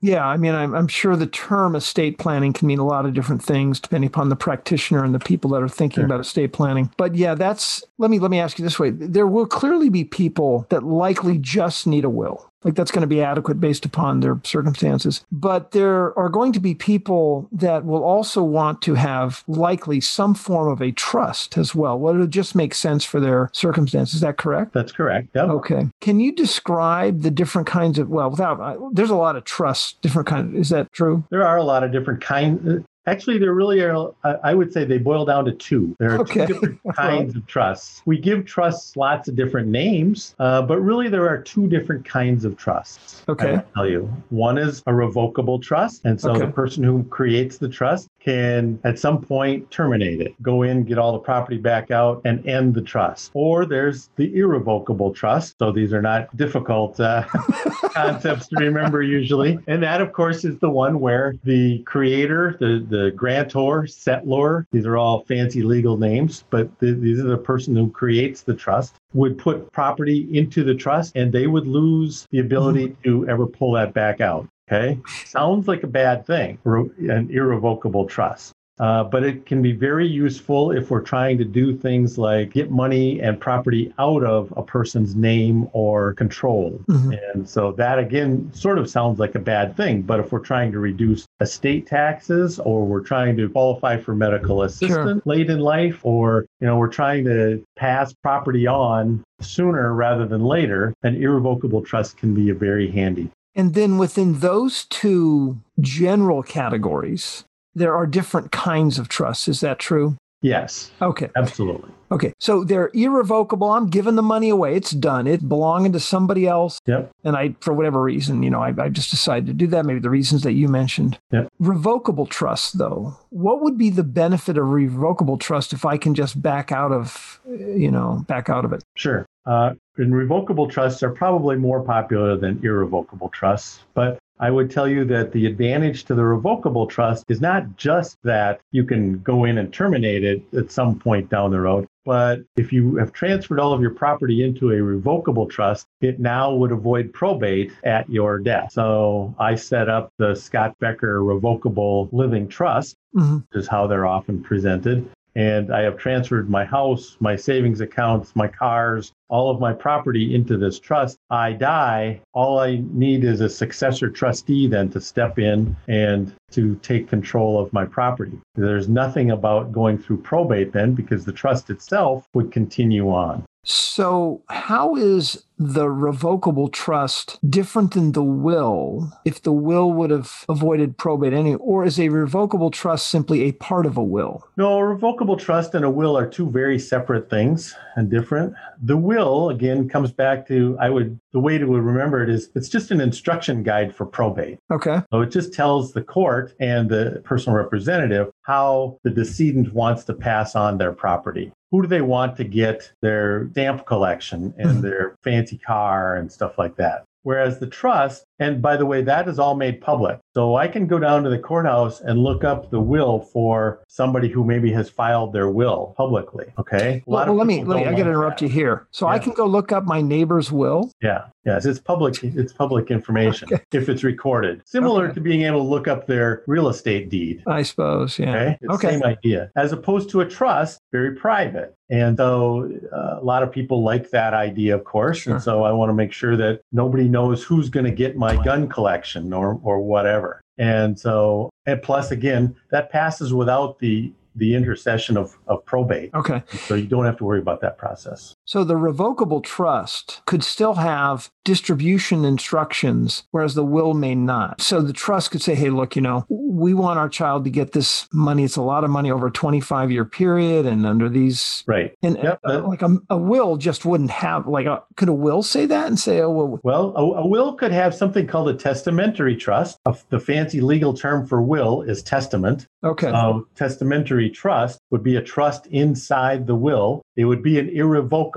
Yeah, 0.00 0.26
I 0.26 0.36
mean, 0.36 0.54
I'm, 0.54 0.74
I'm 0.74 0.86
sure 0.88 1.16
the 1.16 1.26
term 1.26 1.74
estate 1.74 2.18
planning 2.18 2.52
can 2.52 2.68
mean 2.68 2.78
a 2.78 2.84
lot 2.84 3.06
of 3.06 3.14
different 3.14 3.42
things 3.42 3.80
depending 3.80 4.08
upon 4.08 4.28
the 4.28 4.36
practitioner 4.36 5.02
and 5.02 5.14
the 5.14 5.18
people 5.18 5.48
that 5.52 5.62
are 5.62 5.68
thinking 5.68 6.02
Sure. 6.02 6.04
about 6.04 6.20
estate 6.20 6.52
planning. 6.52 6.90
But 6.98 7.14
yeah, 7.14 7.34
that's 7.34 7.82
let 7.98 8.10
me 8.10 8.18
let 8.18 8.30
me 8.30 8.38
ask 8.38 8.58
you 8.58 8.64
this 8.64 8.78
way: 8.78 8.90
there 8.90 9.26
will 9.26 9.46
clearly 9.46 9.88
be 9.88 10.04
people 10.04 10.66
that 10.68 10.82
likely 10.84 11.38
just 11.38 11.86
need 11.86 12.04
a 12.04 12.10
will, 12.10 12.50
like 12.64 12.74
that's 12.74 12.90
going 12.90 13.02
to 13.02 13.06
be 13.06 13.22
adequate 13.22 13.60
based 13.60 13.84
upon 13.84 14.20
their 14.20 14.40
circumstances. 14.44 15.24
But 15.30 15.70
there 15.72 16.18
are 16.18 16.28
going 16.28 16.52
to 16.54 16.60
be 16.60 16.74
people 16.74 17.48
that 17.52 17.84
will 17.84 18.02
also 18.02 18.42
want 18.42 18.82
to 18.82 18.94
have 18.94 19.44
likely 19.46 20.00
some 20.00 20.34
form 20.34 20.68
of 20.68 20.80
a 20.80 20.90
trust 20.92 21.56
as 21.58 21.74
well. 21.74 21.98
Well, 21.98 22.14
it'll 22.14 22.26
just 22.26 22.54
make 22.54 22.74
sense 22.74 23.04
for 23.04 23.20
their 23.20 23.50
circumstances. 23.52 24.16
Is 24.16 24.20
that 24.22 24.38
correct? 24.38 24.72
that's 24.72 24.92
correct. 24.92 25.28
Yep. 25.34 25.48
Okay. 25.48 25.88
Can 26.00 26.20
you 26.20 26.32
describe 26.32 27.22
the 27.22 27.30
different 27.30 27.66
kinds 27.66 27.98
of 27.98 28.08
well, 28.08 28.30
without 28.30 28.60
I- 28.60 28.76
there's 28.92 29.10
a 29.10 29.16
lot 29.16 29.36
of 29.36 29.44
trust, 29.44 30.00
different 30.02 30.26
kind. 30.28 30.56
Is 30.56 30.70
that 30.70 30.90
true? 30.92 31.24
There 31.30 31.46
are 31.46 31.56
a 31.56 31.62
lot 31.64 31.84
of 31.84 31.92
different 31.92 32.20
kinds. 32.20 32.84
Actually, 33.06 33.38
there 33.38 33.52
really 33.52 33.80
are. 33.82 34.12
I 34.24 34.34
I 34.50 34.54
would 34.54 34.72
say 34.72 34.84
they 34.84 34.98
boil 34.98 35.24
down 35.26 35.44
to 35.44 35.52
two. 35.52 35.94
There 35.98 36.14
are 36.14 36.20
Okay. 36.20 36.46
two 36.46 36.54
different 36.54 36.80
kinds 36.96 37.36
of 37.36 37.46
trusts. 37.46 38.00
We 38.06 38.18
give 38.18 38.46
trusts 38.46 38.96
lots 38.96 39.28
of 39.28 39.36
different 39.36 39.68
names, 39.68 40.34
uh, 40.38 40.62
but 40.62 40.80
really 40.80 41.08
there 41.08 41.28
are 41.28 41.38
two 41.42 41.66
different 41.68 42.04
kinds 42.04 42.44
of 42.44 42.56
trusts. 42.56 43.22
I 43.28 43.32
Okay. 43.32 43.52
will 43.52 43.64
tell 43.74 43.86
you. 43.88 44.24
One 44.30 44.56
is 44.56 44.82
a 44.86 44.94
revocable 44.94 45.58
trust, 45.58 46.02
and 46.04 46.18
so 46.20 46.32
Okay. 46.32 46.46
the 46.46 46.52
person 46.52 46.82
who 46.82 47.04
creates 47.04 47.58
the 47.58 47.68
trust 47.68 48.08
can, 48.24 48.80
at 48.84 48.98
some 48.98 49.20
point, 49.20 49.70
terminate 49.70 50.20
it, 50.20 50.40
go 50.42 50.62
in, 50.62 50.84
get 50.84 50.98
all 50.98 51.12
the 51.12 51.18
property 51.18 51.58
back 51.58 51.90
out, 51.90 52.22
and 52.24 52.46
end 52.46 52.74
the 52.74 52.80
trust. 52.80 53.30
Or 53.34 53.66
there's 53.66 54.08
the 54.16 54.34
irrevocable 54.34 55.12
trust. 55.12 55.56
So 55.58 55.70
these 55.70 55.92
are 55.92 56.00
not 56.00 56.34
difficult 56.36 56.98
uh, 56.98 57.24
concepts 57.92 58.48
to 58.48 58.56
remember 58.56 59.02
usually. 59.02 59.58
And 59.66 59.82
that, 59.82 60.00
of 60.00 60.12
course, 60.12 60.44
is 60.44 60.58
the 60.58 60.70
one 60.70 61.00
where 61.00 61.34
the 61.44 61.82
creator, 61.82 62.56
the, 62.60 62.84
the 62.88 63.10
grantor, 63.10 63.82
settlor, 63.82 64.66
these 64.72 64.86
are 64.86 64.96
all 64.96 65.24
fancy 65.24 65.62
legal 65.62 65.98
names, 65.98 66.44
but 66.48 66.78
th- 66.80 66.98
these 66.98 67.20
are 67.20 67.24
the 67.24 67.36
person 67.36 67.76
who 67.76 67.90
creates 67.90 68.42
the 68.42 68.54
trust, 68.54 68.96
would 69.12 69.36
put 69.36 69.70
property 69.72 70.28
into 70.36 70.64
the 70.64 70.74
trust 70.74 71.12
and 71.14 71.32
they 71.32 71.46
would 71.46 71.66
lose 71.66 72.26
the 72.30 72.38
ability 72.38 72.96
to 73.04 73.28
ever 73.28 73.46
pull 73.46 73.72
that 73.72 73.92
back 73.92 74.20
out. 74.20 74.48
Okay. 74.70 74.98
Sounds 75.26 75.68
like 75.68 75.82
a 75.82 75.88
bad 75.88 76.26
thing, 76.26 76.58
an 76.64 77.28
irrevocable 77.30 78.06
trust. 78.06 78.52
Uh, 78.80 79.04
but 79.04 79.22
it 79.22 79.46
can 79.46 79.62
be 79.62 79.70
very 79.70 80.06
useful 80.06 80.72
if 80.72 80.90
we're 80.90 81.00
trying 81.00 81.38
to 81.38 81.44
do 81.44 81.76
things 81.76 82.18
like 82.18 82.52
get 82.52 82.72
money 82.72 83.20
and 83.20 83.38
property 83.38 83.94
out 84.00 84.24
of 84.24 84.52
a 84.56 84.64
person's 84.64 85.14
name 85.14 85.68
or 85.72 86.12
control. 86.14 86.80
Mhm. 86.88 87.16
And 87.34 87.48
so 87.48 87.70
that 87.72 88.00
again 88.00 88.50
sort 88.52 88.78
of 88.78 88.90
sounds 88.90 89.20
like 89.20 89.36
a 89.36 89.38
bad 89.38 89.76
thing. 89.76 90.02
But 90.02 90.18
if 90.18 90.32
we're 90.32 90.40
trying 90.40 90.72
to 90.72 90.80
reduce 90.80 91.24
estate 91.40 91.86
taxes 91.86 92.58
or 92.58 92.84
we're 92.84 93.00
trying 93.00 93.36
to 93.36 93.48
qualify 93.48 93.96
for 93.96 94.12
medical 94.16 94.62
assistance 94.64 95.22
late 95.24 95.50
in 95.50 95.60
life 95.60 96.00
or 96.02 96.44
you 96.60 96.66
know 96.66 96.76
we're 96.76 96.88
trying 96.88 97.24
to 97.26 97.62
pass 97.76 98.12
property 98.24 98.66
on 98.66 99.22
sooner 99.40 99.94
rather 99.94 100.26
than 100.26 100.42
later, 100.42 100.92
an 101.04 101.14
irrevocable 101.14 101.82
trust 101.82 102.16
can 102.16 102.34
be 102.34 102.50
a 102.50 102.54
very 102.54 102.90
handy. 102.90 103.30
And 103.54 103.74
then 103.74 103.98
within 103.98 104.40
those 104.40 104.84
two 104.86 105.60
general 105.80 106.42
categories, 106.42 107.44
there 107.74 107.94
are 107.94 108.06
different 108.06 108.52
kinds 108.52 108.98
of 108.98 109.08
trusts. 109.08 109.48
Is 109.48 109.60
that 109.60 109.78
true? 109.78 110.16
Yes, 110.44 110.90
Okay. 111.00 111.30
absolutely. 111.36 111.90
Okay. 112.12 112.34
So 112.38 112.64
they're 112.64 112.90
irrevocable. 112.92 113.70
I'm 113.70 113.88
giving 113.88 114.14
the 114.14 114.22
money 114.22 114.50
away. 114.50 114.76
It's 114.76 114.90
done. 114.90 115.26
It's 115.26 115.42
belonging 115.42 115.92
to 115.92 116.00
somebody 116.00 116.46
else. 116.46 116.78
Yep. 116.84 117.10
And 117.24 117.34
I, 117.34 117.56
for 117.60 117.72
whatever 117.72 118.02
reason, 118.02 118.42
you 118.42 118.50
know, 118.50 118.60
I, 118.60 118.74
I 118.78 118.90
just 118.90 119.10
decided 119.10 119.46
to 119.46 119.54
do 119.54 119.66
that. 119.68 119.86
Maybe 119.86 120.00
the 120.00 120.10
reasons 120.10 120.42
that 120.42 120.52
you 120.52 120.68
mentioned. 120.68 121.18
Yep. 121.32 121.48
Revocable 121.60 122.26
trust, 122.26 122.76
though, 122.76 123.16
what 123.30 123.62
would 123.62 123.78
be 123.78 123.88
the 123.88 124.04
benefit 124.04 124.58
of 124.58 124.68
revocable 124.68 125.38
trust 125.38 125.72
if 125.72 125.86
I 125.86 125.96
can 125.96 126.14
just 126.14 126.40
back 126.42 126.70
out 126.70 126.92
of, 126.92 127.40
you 127.48 127.90
know, 127.90 128.22
back 128.28 128.50
out 128.50 128.66
of 128.66 128.74
it? 128.74 128.84
Sure. 128.96 129.24
Uh, 129.46 129.72
and 129.96 130.14
revocable 130.14 130.68
trusts 130.68 131.02
are 131.02 131.10
probably 131.10 131.56
more 131.56 131.82
popular 131.82 132.36
than 132.36 132.60
irrevocable 132.62 133.30
trusts, 133.30 133.80
but 133.94 134.18
I 134.40 134.50
would 134.50 134.70
tell 134.70 134.88
you 134.88 135.04
that 135.06 135.32
the 135.32 135.46
advantage 135.46 136.04
to 136.04 136.14
the 136.14 136.24
revocable 136.24 136.86
trust 136.86 137.24
is 137.28 137.40
not 137.40 137.76
just 137.76 138.18
that 138.24 138.60
you 138.72 138.84
can 138.84 139.20
go 139.20 139.44
in 139.44 139.58
and 139.58 139.72
terminate 139.72 140.24
it 140.24 140.42
at 140.56 140.72
some 140.72 140.98
point 140.98 141.30
down 141.30 141.52
the 141.52 141.60
road, 141.60 141.86
but 142.04 142.40
if 142.56 142.72
you 142.72 142.96
have 142.96 143.12
transferred 143.12 143.60
all 143.60 143.72
of 143.72 143.80
your 143.80 143.92
property 143.92 144.42
into 144.42 144.72
a 144.72 144.82
revocable 144.82 145.46
trust, 145.46 145.86
it 146.00 146.18
now 146.18 146.52
would 146.52 146.72
avoid 146.72 147.12
probate 147.12 147.72
at 147.84 148.10
your 148.10 148.40
death. 148.40 148.72
So 148.72 149.34
I 149.38 149.54
set 149.54 149.88
up 149.88 150.10
the 150.18 150.34
Scott 150.34 150.74
Becker 150.80 151.22
Revocable 151.22 152.08
Living 152.10 152.48
Trust 152.48 152.96
Mhm. 153.14 153.44
is 153.52 153.68
how 153.68 153.86
they're 153.86 154.06
often 154.06 154.42
presented. 154.42 155.06
And 155.36 155.74
I 155.74 155.82
have 155.82 155.96
transferred 155.98 156.48
my 156.48 156.64
house, 156.64 157.16
my 157.20 157.34
savings 157.36 157.80
accounts, 157.80 158.36
my 158.36 158.48
cars, 158.48 159.12
all 159.28 159.50
of 159.50 159.60
my 159.60 159.72
property 159.72 160.34
into 160.34 160.56
this 160.56 160.78
trust. 160.78 161.18
I 161.30 161.52
die. 161.52 162.20
All 162.34 162.60
I 162.60 162.82
need 162.92 163.24
is 163.24 163.40
a 163.40 163.48
successor 163.48 164.10
trustee 164.10 164.68
then 164.68 164.90
to 164.90 165.00
step 165.00 165.38
in 165.38 165.76
and 165.88 166.32
to 166.52 166.76
take 166.76 167.08
control 167.08 167.58
of 167.58 167.72
my 167.72 167.84
property. 167.84 168.38
There's 168.54 168.88
nothing 168.88 169.32
about 169.32 169.72
going 169.72 169.98
through 169.98 170.18
probate 170.18 170.72
then 170.72 170.94
because 170.94 171.24
the 171.24 171.32
trust 171.32 171.68
itself 171.70 172.28
would 172.34 172.52
continue 172.52 173.08
on. 173.10 173.44
So, 173.64 174.42
how 174.50 174.94
is 174.94 175.42
the 175.58 175.88
revocable 175.88 176.68
trust 176.68 177.38
different 177.48 177.94
than 177.94 178.12
the 178.12 178.22
will 178.22 179.12
if 179.24 179.40
the 179.42 179.52
will 179.52 179.92
would 179.92 180.10
have 180.10 180.44
avoided 180.48 180.98
probate 180.98 181.32
any 181.32 181.54
Or 181.56 181.84
is 181.84 182.00
a 182.00 182.08
revocable 182.08 182.70
trust 182.70 183.08
simply 183.08 183.42
a 183.42 183.52
part 183.52 183.86
of 183.86 183.96
a 183.96 184.02
will? 184.02 184.46
No, 184.56 184.78
a 184.78 184.84
revocable 184.84 185.36
trust 185.36 185.74
and 185.74 185.84
a 185.84 185.90
will 185.90 186.16
are 186.18 186.26
two 186.26 186.50
very 186.50 186.78
separate 186.78 187.30
things 187.30 187.74
and 187.96 188.10
different. 188.10 188.54
The 188.82 188.96
will, 188.96 189.50
again, 189.50 189.88
comes 189.88 190.10
back 190.10 190.46
to 190.48 190.76
I 190.80 190.90
would, 190.90 191.18
the 191.32 191.38
way 191.40 191.58
to 191.58 191.66
remember 191.66 192.22
it 192.22 192.30
is 192.30 192.50
it's 192.56 192.68
just 192.68 192.90
an 192.90 193.00
instruction 193.00 193.62
guide 193.62 193.94
for 193.94 194.06
probate. 194.06 194.58
Okay. 194.72 195.00
So 195.12 195.20
it 195.20 195.30
just 195.30 195.52
tells 195.52 195.92
the 195.92 196.02
court 196.02 196.54
and 196.58 196.88
the 196.90 197.20
personal 197.24 197.56
representative 197.56 198.30
how 198.42 198.98
the 199.04 199.10
decedent 199.10 199.72
wants 199.72 200.04
to 200.04 200.14
pass 200.14 200.56
on 200.56 200.78
their 200.78 200.92
property. 200.92 201.52
Who 201.70 201.82
do 201.82 201.88
they 201.88 202.02
want 202.02 202.36
to 202.36 202.44
get 202.44 202.92
their 203.00 203.48
stamp 203.50 203.84
collection 203.86 204.54
and 204.58 204.78
Mhm. 204.78 204.82
their 204.82 205.16
fancy 205.24 205.43
car 205.52 206.16
and 206.16 206.30
stuff 206.30 206.58
like 206.58 206.76
that? 206.76 207.04
Whereas 207.22 207.58
the 207.58 207.66
trust, 207.66 208.24
and 208.38 208.60
by 208.60 208.76
the 208.76 208.86
way, 208.86 209.02
that 209.02 209.28
is 209.28 209.38
all 209.38 209.54
made 209.54 209.80
public. 209.80 210.18
So 210.34 210.56
I 210.56 210.66
can 210.68 210.86
go 210.86 210.98
down 210.98 211.22
to 211.24 211.30
the 211.30 211.38
courthouse 211.38 212.00
and 212.00 212.18
look 212.18 212.42
up 212.42 212.70
the 212.70 212.80
will 212.80 213.20
for 213.20 213.80
somebody 213.88 214.28
who 214.28 214.44
maybe 214.44 214.72
has 214.72 214.90
filed 214.90 215.32
their 215.32 215.48
will 215.48 215.94
publicly. 215.96 216.46
Okay. 216.58 217.02
A 217.06 217.10
lot 217.10 217.26
Well, 217.28 217.32
of 217.32 217.36
let 217.38 217.46
me, 217.46 217.62
let 217.64 217.76
me, 217.76 217.82
I 217.86 217.90
got 217.92 217.98
to 217.98 218.10
interrupt 218.10 218.40
that. 218.40 218.46
you 218.46 218.50
here. 218.52 218.86
So 218.90 219.06
I 219.06 219.18
can 219.20 219.32
go 219.34 219.46
look 219.46 219.70
up 219.70 219.84
my 219.84 220.00
neighbor's 220.00 220.50
will. 220.50 220.90
Yeah, 221.00 221.26
yes, 221.44 221.64
it's 221.66 221.78
public. 221.78 222.22
It's 222.24 222.52
public 222.52 222.90
information 222.90 223.48
Okay. 223.52 223.62
if 223.72 223.88
it's 223.88 224.02
recorded. 224.02 224.62
Similar 224.66 225.04
Okay. 225.06 225.14
to 225.14 225.20
being 225.20 225.42
able 225.42 225.62
to 225.62 225.68
look 225.68 225.86
up 225.86 226.06
their 226.08 226.42
real 226.48 226.68
estate 226.68 227.10
deed. 227.10 227.42
I 227.46 227.62
suppose. 227.62 228.18
Yeah. 228.18 228.30
Okay, 228.34 228.58
it's 228.60 228.74
Okay. 228.74 228.90
same 228.90 229.04
idea. 229.04 229.50
As 229.56 229.72
opposed 229.72 230.10
to 230.10 230.20
a 230.20 230.26
trust, 230.26 230.80
very 230.90 231.14
private. 231.14 231.74
And 231.90 232.16
so 232.16 232.72
uh, 232.92 233.18
a 233.20 233.24
lot 233.24 233.42
of 233.42 233.52
people 233.52 233.82
like 233.84 234.10
that 234.10 234.32
idea, 234.34 234.74
of 234.74 234.84
course. 234.84 235.18
Sure. 235.18 235.34
And 235.34 235.42
so 235.42 235.64
I 235.64 235.70
want 235.72 235.90
to 235.90 235.94
make 235.94 236.12
sure 236.12 236.34
that 236.36 236.62
nobody 236.72 237.08
knows 237.08 237.44
who's 237.44 237.68
going 237.68 237.84
to 237.84 237.92
get 237.92 238.16
my 238.24 238.42
gun 238.42 238.68
collection 238.68 239.32
or 239.32 239.60
or 239.62 239.80
whatever. 239.80 240.40
And 240.56 240.98
so, 240.98 241.50
and 241.66 241.82
plus, 241.82 242.10
again, 242.10 242.54
that 242.70 242.90
passes 242.90 243.34
without 243.34 243.78
the 243.78 244.12
the 244.36 244.54
intercession 244.54 245.16
of, 245.16 245.36
of 245.46 245.64
probate. 245.64 246.12
Okay. 246.12 246.42
So 246.66 246.74
you 246.74 246.86
don't 246.86 247.04
have 247.04 247.16
to 247.18 247.24
worry 247.24 247.38
about 247.38 247.60
that 247.60 247.78
process. 247.78 248.33
So 248.46 248.62
the 248.62 248.76
revocable 248.76 249.40
trust 249.40 250.20
could 250.26 250.44
still 250.44 250.74
have 250.74 251.30
distribution 251.44 252.24
instructions, 252.24 253.24
whereas 253.30 253.54
the 253.54 253.64
will 253.64 253.94
may 253.94 254.14
not. 254.14 254.60
So 254.60 254.80
the 254.82 254.92
trust 254.92 255.30
could 255.30 255.42
say, 255.42 255.54
hey, 255.54 255.70
look, 255.70 255.96
you 255.96 256.02
know, 256.02 256.26
we 256.28 256.74
want 256.74 256.98
our 256.98 257.08
child 257.08 257.44
to 257.44 257.50
get 257.50 257.72
this 257.72 258.06
money. 258.12 258.44
It's 258.44 258.56
a 258.56 258.62
lot 258.62 258.84
of 258.84 258.90
money 258.90 259.10
over 259.10 259.26
a 259.28 259.30
25 259.32 259.90
year 259.90 260.04
period 260.04 260.66
and 260.66 260.86
under 260.86 261.08
these. 261.08 261.64
Right. 261.66 261.94
And 262.02 262.18
Yep, 262.22 262.40
uh, 262.44 262.62
like 262.66 262.82
a, 262.82 262.96
a 263.10 263.16
will 263.18 263.56
just 263.56 263.84
wouldn't 263.84 264.10
have, 264.10 264.46
like, 264.46 264.66
a, 264.66 264.82
could 264.96 265.08
a 265.08 265.12
will 265.12 265.42
say 265.42 265.66
that 265.66 265.86
and 265.86 265.98
say, 265.98 266.20
oh, 266.20 266.30
well, 266.30 266.60
Well, 266.62 266.92
a, 266.96 267.22
a 267.22 267.26
will 267.26 267.54
could 267.54 267.72
have 267.72 267.94
something 267.94 268.26
called 268.26 268.48
a 268.48 268.54
testamentary 268.54 269.36
trust. 269.36 269.78
A- 269.86 269.96
the 270.10 270.20
fancy 270.20 270.60
legal 270.60 270.92
term 270.94 271.26
for 271.26 271.42
will 271.42 271.82
is 271.82 272.02
testament. 272.02 272.66
okay. 272.82 273.10
So, 273.10 273.46
testamentary 273.54 274.28
trust 274.30 274.78
would 274.90 275.02
be 275.02 275.16
a 275.16 275.22
trust 275.22 275.66
inside 275.68 276.46
the 276.46 276.54
will. 276.54 277.02
It 277.16 277.24
would 277.24 277.42
be 277.42 277.58
an 277.58 277.68
irrevocable 277.68 278.33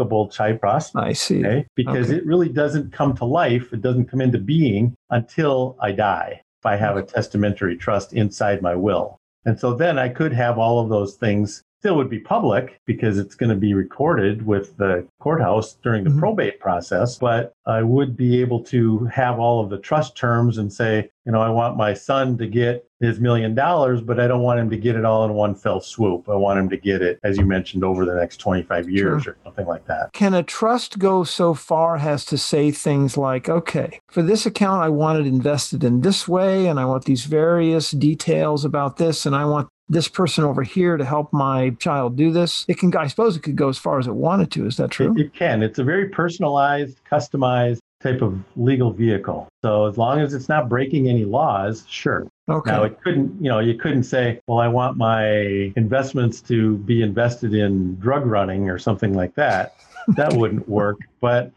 I 0.95 1.13
see. 1.13 1.39
okay? 1.45 1.65
Because 1.75 2.09
Okay. 2.09 2.17
it 2.17 2.25
really 2.25 2.49
doesn't 2.49 2.91
come 2.91 3.15
to 3.15 3.25
life, 3.25 3.73
it 3.73 3.81
doesn't 3.81 4.05
come 4.09 4.21
into 4.21 4.37
being 4.37 4.95
until 5.09 5.75
I 5.79 5.91
die. 5.91 6.41
If 6.61 6.65
I 6.65 6.75
have 6.75 6.97
a 6.97 7.03
testamentary 7.03 7.77
trust 7.77 8.13
inside 8.13 8.61
my 8.61 8.75
will. 8.75 9.17
And 9.45 9.59
so 9.59 9.73
then 9.73 9.97
I 9.99 10.09
could 10.09 10.33
have 10.33 10.57
all 10.57 10.79
of 10.79 10.89
those 10.89 11.15
things 11.15 11.63
still 11.79 11.95
would 11.95 12.09
be 12.09 12.19
public 12.19 12.79
because 12.85 13.19
it's 13.19 13.35
going 13.35 13.49
to 13.51 13.55
be 13.55 13.73
recorded 13.73 14.45
with 14.45 14.75
the 14.77 15.05
courthouse 15.19 15.77
during 15.83 16.03
the 16.03 16.09
Mhm. 16.09 16.19
probate 16.19 16.59
process. 16.59 17.17
But 17.19 17.53
I 17.67 17.83
would 17.83 18.17
be 18.17 18.41
able 18.41 18.61
to 18.65 19.05
have 19.05 19.39
all 19.39 19.63
of 19.63 19.69
the 19.69 19.77
trust 19.77 20.17
terms 20.17 20.57
and 20.57 20.73
say, 20.73 21.09
you 21.25 21.31
know, 21.31 21.41
I 21.41 21.49
want 21.49 21.77
my 21.77 21.93
son 21.93 22.37
to 22.39 22.47
get 22.47 22.85
his 22.99 23.19
million 23.19 23.53
dollars, 23.53 24.01
but 24.01 24.19
I 24.19 24.27
don't 24.27 24.41
want 24.41 24.59
him 24.59 24.71
to 24.71 24.77
get 24.77 24.95
it 24.95 25.05
all 25.05 25.23
in 25.25 25.33
one 25.33 25.53
fell 25.53 25.79
swoop. 25.79 26.27
I 26.27 26.35
want 26.35 26.57
him 26.57 26.69
to 26.69 26.77
get 26.77 27.03
it, 27.03 27.19
as 27.23 27.37
you 27.37 27.45
mentioned, 27.45 27.83
over 27.83 28.05
the 28.05 28.15
next 28.15 28.37
25 28.37 28.89
years 28.89 29.27
or 29.27 29.37
something 29.43 29.67
like 29.67 29.85
that. 29.85 30.13
Can 30.13 30.33
a 30.33 30.41
trust 30.41 30.97
go 30.97 31.23
so 31.23 31.53
far 31.53 31.97
as 31.97 32.25
to 32.25 32.37
say 32.39 32.71
things 32.71 33.15
like, 33.17 33.47
okay, 33.49 33.99
for 34.09 34.23
this 34.23 34.47
account, 34.47 34.81
I 34.81 34.89
want 34.89 35.19
it 35.19 35.27
invested 35.27 35.83
in 35.83 36.01
this 36.01 36.27
way, 36.27 36.65
and 36.65 36.79
I 36.79 36.85
want 36.85 37.05
these 37.05 37.25
various 37.25 37.91
details 37.91 38.65
about 38.65 38.97
this, 38.97 39.25
and 39.27 39.35
I 39.35 39.45
want 39.45 39.67
this 39.89 40.07
person 40.07 40.43
over 40.43 40.63
here 40.63 40.97
to 40.97 41.05
help 41.05 41.31
my 41.31 41.71
child 41.79 42.15
do 42.15 42.31
this? 42.31 42.65
It 42.67 42.77
can, 42.77 42.95
I 42.95 43.07
suppose, 43.07 43.35
it 43.35 43.43
could 43.43 43.55
go 43.55 43.69
as 43.69 43.77
far 43.77 43.99
as 43.99 44.07
it 44.07 44.15
wanted 44.15 44.51
to. 44.51 44.65
Is 44.65 44.77
that 44.77 44.91
true? 44.91 45.13
It, 45.17 45.27
it 45.27 45.33
can. 45.33 45.63
It's 45.63 45.79
a 45.79 45.83
very 45.83 46.09
personalized, 46.09 46.99
customized 47.09 47.79
type 48.01 48.21
of 48.21 48.39
legal 48.55 48.91
vehicle. 48.91 49.47
So 49.63 49.85
as 49.85 49.97
long 49.97 50.19
as 50.19 50.33
it's 50.33 50.49
not 50.49 50.69
breaking 50.69 51.09
any 51.09 51.25
laws, 51.25 51.83
sure. 51.87 52.27
Okay. 52.49 52.71
Now 52.71 52.83
it 52.83 53.01
couldn't, 53.01 53.41
you 53.41 53.49
know, 53.49 53.59
you 53.59 53.75
couldn't 53.75 54.03
say, 54.03 54.39
well, 54.47 54.59
I 54.59 54.67
want 54.67 54.97
my 54.97 55.73
investments 55.75 56.41
to 56.41 56.77
be 56.79 57.01
invested 57.01 57.53
in 57.53 57.95
drug 57.99 58.25
running 58.25 58.69
or 58.69 58.77
something 58.77 59.13
like 59.13 59.35
that. 59.35 59.75
That 60.09 60.33
wouldn't 60.37 60.67
work. 60.69 60.97
But, 61.19 61.51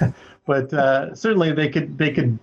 but 0.46 0.72
uh, 0.72 1.14
certainly 1.14 1.52
they 1.52 1.68
could 1.68 1.96
they 1.96 2.10
could 2.10 2.38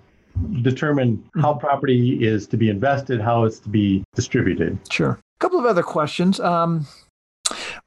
determine 0.62 1.24
how 1.42 1.54
property 1.54 2.26
is 2.26 2.48
to 2.48 2.58
be 2.58 2.70
invested, 2.70 3.22
how 3.22 3.44
it's 3.44 3.60
to 3.60 3.70
be 3.70 4.04
distributed. 4.16 4.80
Sure. 4.90 5.20
A 5.42 5.44
couple 5.44 5.58
of 5.58 5.66
other 5.66 5.82
questions. 5.82 6.40
Um, 6.40 6.86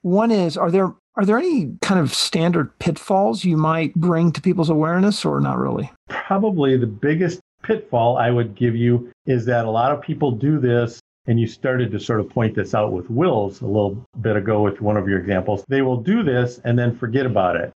one 0.02 0.32
is, 0.32 0.56
are 0.56 0.72
there 0.72 0.92
are 1.16 1.24
there 1.24 1.38
any 1.38 1.76
kind 1.82 2.00
of 2.00 2.12
standard 2.12 2.76
pitfalls 2.80 3.44
you 3.44 3.56
might 3.56 3.94
bring 3.94 4.32
to 4.32 4.40
people's 4.40 4.70
awareness, 4.70 5.24
or 5.24 5.40
not 5.40 5.58
really? 5.58 5.88
Probably 6.08 6.76
the 6.76 6.88
biggest 6.88 7.38
pitfall 7.62 8.16
I 8.18 8.30
would 8.30 8.56
give 8.56 8.74
you 8.74 9.08
is 9.26 9.44
that 9.44 9.66
a 9.66 9.70
lot 9.70 9.92
of 9.92 10.02
people 10.02 10.32
do 10.32 10.58
this 10.58 10.98
and 11.28 11.38
you 11.38 11.46
started 11.46 11.92
to 11.92 12.00
sort 12.00 12.18
of 12.18 12.28
point 12.28 12.56
this 12.56 12.74
out 12.74 12.90
with 12.90 13.08
wills 13.08 13.60
a 13.60 13.66
little 13.66 14.04
bit 14.20 14.34
ago 14.34 14.60
with 14.60 14.80
one 14.80 14.96
of 14.96 15.08
your 15.08 15.20
examples. 15.20 15.64
They 15.68 15.82
will 15.82 15.96
do 15.98 16.24
this 16.24 16.60
and 16.64 16.76
then 16.76 16.98
forget 16.98 17.24
about 17.24 17.54
it. 17.54 17.70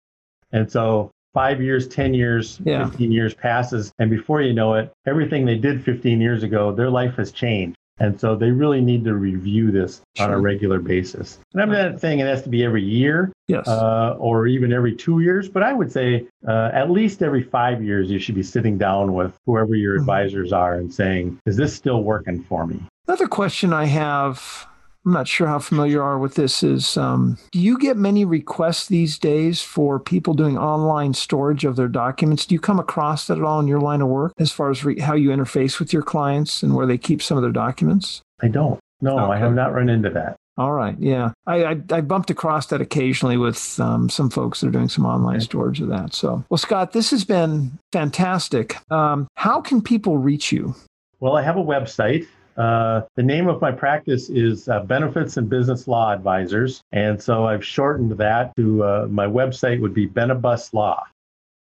And 0.52 0.70
so 0.72 1.12
five 1.36 1.62
years, 1.62 1.88
10 1.88 2.16
years, 2.16 2.60
Yeah. 2.66 2.88
15 2.90 3.12
years 3.12 3.36
passes. 3.36 3.92
And 4.00 4.10
before 4.10 4.42
you 4.42 4.54
know 4.54 4.74
it, 4.74 4.92
everything 5.06 5.46
they 5.46 5.58
did 5.60 5.84
15 5.84 6.20
years 6.20 6.42
ago, 6.42 6.72
their 6.74 6.90
life 6.90 7.14
has 7.18 7.32
changed. 7.32 7.78
And 8.00 8.20
so 8.20 8.36
they 8.36 8.52
really 8.52 8.82
need 8.82 9.04
to 9.06 9.16
review 9.16 9.72
this 9.72 10.02
on 10.20 10.32
a 10.32 10.40
regular 10.40 10.80
basis. 10.80 11.40
And 11.54 11.62
I'm 11.64 11.72
not 11.72 12.00
saying 12.00 12.20
it 12.20 12.28
has 12.28 12.44
to 12.44 12.50
be 12.50 12.64
every 12.64 12.84
year 12.84 13.32
Yes. 13.48 13.68
uh, 13.68 14.16
or 14.20 14.46
even 14.48 14.72
every 14.72 14.94
two 14.96 15.20
years, 15.22 15.50
but 15.50 15.64
I 15.64 15.74
would 15.74 15.92
say 15.92 16.28
uh, 16.48 16.70
at 16.74 16.92
least 16.92 17.24
every 17.24 17.42
five 17.42 17.84
years, 17.84 18.12
you 18.12 18.20
should 18.20 18.36
be 18.36 18.44
sitting 18.44 18.78
down 18.78 19.14
with 19.14 19.36
whoever 19.46 19.74
your 19.76 19.96
Mhm. 19.98 20.02
advisors 20.02 20.54
are 20.54 20.76
and 20.76 20.94
saying, 20.94 21.40
is 21.46 21.56
this 21.58 21.74
still 21.74 22.04
working 22.04 22.44
for 22.44 22.68
me? 22.68 22.80
Another 23.08 23.28
question 23.28 23.74
I 23.74 23.86
have, 23.86 24.68
I'm 25.08 25.14
not 25.14 25.26
sure 25.30 25.48
how 25.48 25.60
familiar 25.60 25.94
you 25.94 26.02
are 26.02 26.20
with 26.20 26.36
this, 26.36 26.64
is 26.64 26.98
um, 26.98 27.38
do 27.54 27.60
you 27.60 27.80
get 27.80 27.96
many 27.96 28.26
requests 28.26 28.88
these 28.90 29.18
days 29.18 29.62
for 29.62 30.02
people 30.02 30.34
doing 30.34 30.58
online 30.58 31.14
storage 31.14 31.64
of 31.64 31.78
their 31.78 31.88
documents? 31.88 32.46
Do 32.46 32.54
you 32.54 32.60
come 32.60 32.78
across 32.78 33.28
that 33.28 33.38
at 33.38 33.44
all 33.46 33.62
in 33.62 33.70
your 33.70 33.80
line 33.80 34.02
of 34.02 34.10
work 34.10 34.34
as 34.38 34.52
far 34.52 34.70
as 34.70 34.84
re- 34.84 35.00
how 35.00 35.14
you 35.14 35.30
interface 35.30 35.80
with 35.80 35.94
your 35.94 36.02
clients 36.02 36.62
and 36.62 36.76
where 36.76 36.86
they 36.86 36.98
keep 36.98 37.22
some 37.22 37.38
of 37.38 37.42
their 37.42 37.54
documents? 37.54 38.20
I 38.42 38.50
don't. 38.50 38.82
No, 39.00 39.32
I 39.32 39.38
have 39.38 39.54
not 39.54 39.74
run 39.74 39.88
into 39.88 40.10
that. 40.10 40.36
All 40.58 40.74
right. 40.74 40.98
Yeah. 41.00 41.32
I, 41.46 41.64
I, 41.64 41.82
I 41.90 42.02
bumped 42.02 42.30
across 42.30 42.66
that 42.66 42.82
occasionally 42.82 43.38
with 43.38 43.80
um, 43.80 44.10
some 44.10 44.30
folks 44.30 44.60
that 44.60 44.68
are 44.68 44.72
doing 44.72 44.90
some 44.90 45.06
online 45.06 45.38
Okay. 45.38 45.46
storage 45.46 45.80
of 45.80 45.88
that. 45.88 46.16
So, 46.16 46.44
well, 46.50 46.58
Scott, 46.58 46.92
this 46.92 47.12
has 47.12 47.24
been 47.24 47.80
fantastic. 47.94 48.76
Um, 48.92 49.30
how 49.36 49.62
can 49.62 49.82
people 49.82 50.18
reach 50.18 50.52
you? 50.52 50.76
Well, 51.22 51.38
I 51.38 51.44
have 51.44 51.56
a 51.56 51.64
website. 51.64 52.28
Uh, 52.58 53.02
the 53.16 53.24
name 53.24 53.48
of 53.48 53.62
my 53.62 53.72
practice 53.72 54.30
is 54.30 54.68
uh, 54.68 54.80
Benefits 54.82 55.38
and 55.38 55.50
Business 55.50 55.88
Law 55.88 56.12
Advisors. 56.12 56.82
And 56.92 57.22
so 57.22 57.46
I've 57.46 57.64
shortened 57.64 58.12
that 58.14 58.56
to 58.56 58.84
uh, 58.84 59.08
my 59.10 59.28
website 59.28 59.80
would 59.80 59.94
be 59.94 60.08
Benebus 60.08 60.74
Law. 60.74 61.04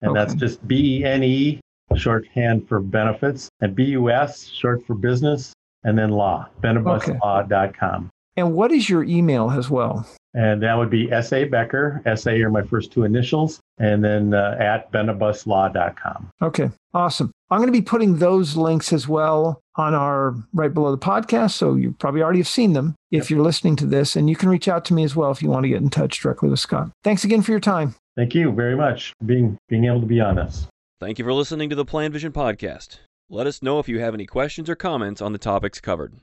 And 0.01 0.15
that's 0.15 0.35
just 0.35 0.65
B 0.67 0.99
E 0.99 1.05
N 1.05 1.23
E, 1.23 1.59
shorthand 1.95 2.67
for 2.67 2.79
benefits, 2.79 3.49
and 3.61 3.75
B 3.75 3.85
U 3.85 4.09
S, 4.09 4.47
short 4.47 4.85
for 4.85 4.93
business, 4.93 5.53
and 5.83 5.97
then 5.97 6.11
law, 6.11 6.47
benebuslaw.com. 6.61 8.09
And 8.37 8.53
what 8.53 8.71
is 8.71 8.89
your 8.89 9.03
email 9.03 9.49
as 9.51 9.69
well? 9.69 10.05
And 10.33 10.61
that 10.63 10.77
would 10.77 10.89
be 10.89 11.09
S.A. 11.11 11.45
Becker. 11.45 12.01
S.A. 12.05 12.41
are 12.41 12.49
my 12.49 12.61
first 12.61 12.91
two 12.91 13.03
initials, 13.03 13.61
and 13.77 14.03
then 14.03 14.33
uh, 14.33 14.57
at 14.59 14.91
benebuslaw.com. 14.91 16.29
Okay, 16.41 16.69
awesome. 16.93 17.31
I'm 17.51 17.59
going 17.59 17.67
to 17.67 17.79
be 17.79 17.81
putting 17.81 18.17
those 18.17 18.55
links 18.55 18.91
as 18.91 19.07
well 19.07 19.61
on 19.75 19.93
our 19.93 20.35
right 20.53 20.73
below 20.73 20.91
the 20.91 20.97
podcast. 20.97 21.51
So 21.51 21.75
you 21.75 21.95
probably 21.99 22.21
already 22.21 22.39
have 22.39 22.47
seen 22.47 22.73
them 22.73 22.95
if 23.11 23.29
you're 23.29 23.43
listening 23.43 23.75
to 23.77 23.85
this. 23.85 24.15
And 24.15 24.29
you 24.29 24.35
can 24.35 24.49
reach 24.49 24.67
out 24.67 24.85
to 24.85 24.93
me 24.93 25.03
as 25.03 25.15
well 25.15 25.31
if 25.31 25.41
you 25.41 25.49
want 25.49 25.63
to 25.63 25.69
get 25.69 25.81
in 25.81 25.89
touch 25.89 26.19
directly 26.19 26.49
with 26.49 26.59
Scott. 26.59 26.89
Thanks 27.03 27.23
again 27.23 27.41
for 27.41 27.51
your 27.51 27.59
time. 27.59 27.95
Thank 28.15 28.33
you 28.33 28.51
very 28.51 28.75
much 28.75 29.13
for 29.19 29.25
being, 29.25 29.57
being 29.69 29.85
able 29.85 30.01
to 30.01 30.07
be 30.07 30.21
on 30.21 30.39
us. 30.39 30.67
Thank 30.99 31.19
you 31.19 31.25
for 31.25 31.33
listening 31.33 31.69
to 31.69 31.75
the 31.75 31.85
Plan 31.85 32.11
Vision 32.11 32.31
podcast. 32.31 32.99
Let 33.29 33.47
us 33.47 33.61
know 33.61 33.79
if 33.79 33.89
you 33.89 33.99
have 33.99 34.13
any 34.13 34.25
questions 34.25 34.69
or 34.69 34.75
comments 34.75 35.21
on 35.21 35.33
the 35.33 35.37
topics 35.37 35.81
covered. 35.81 36.13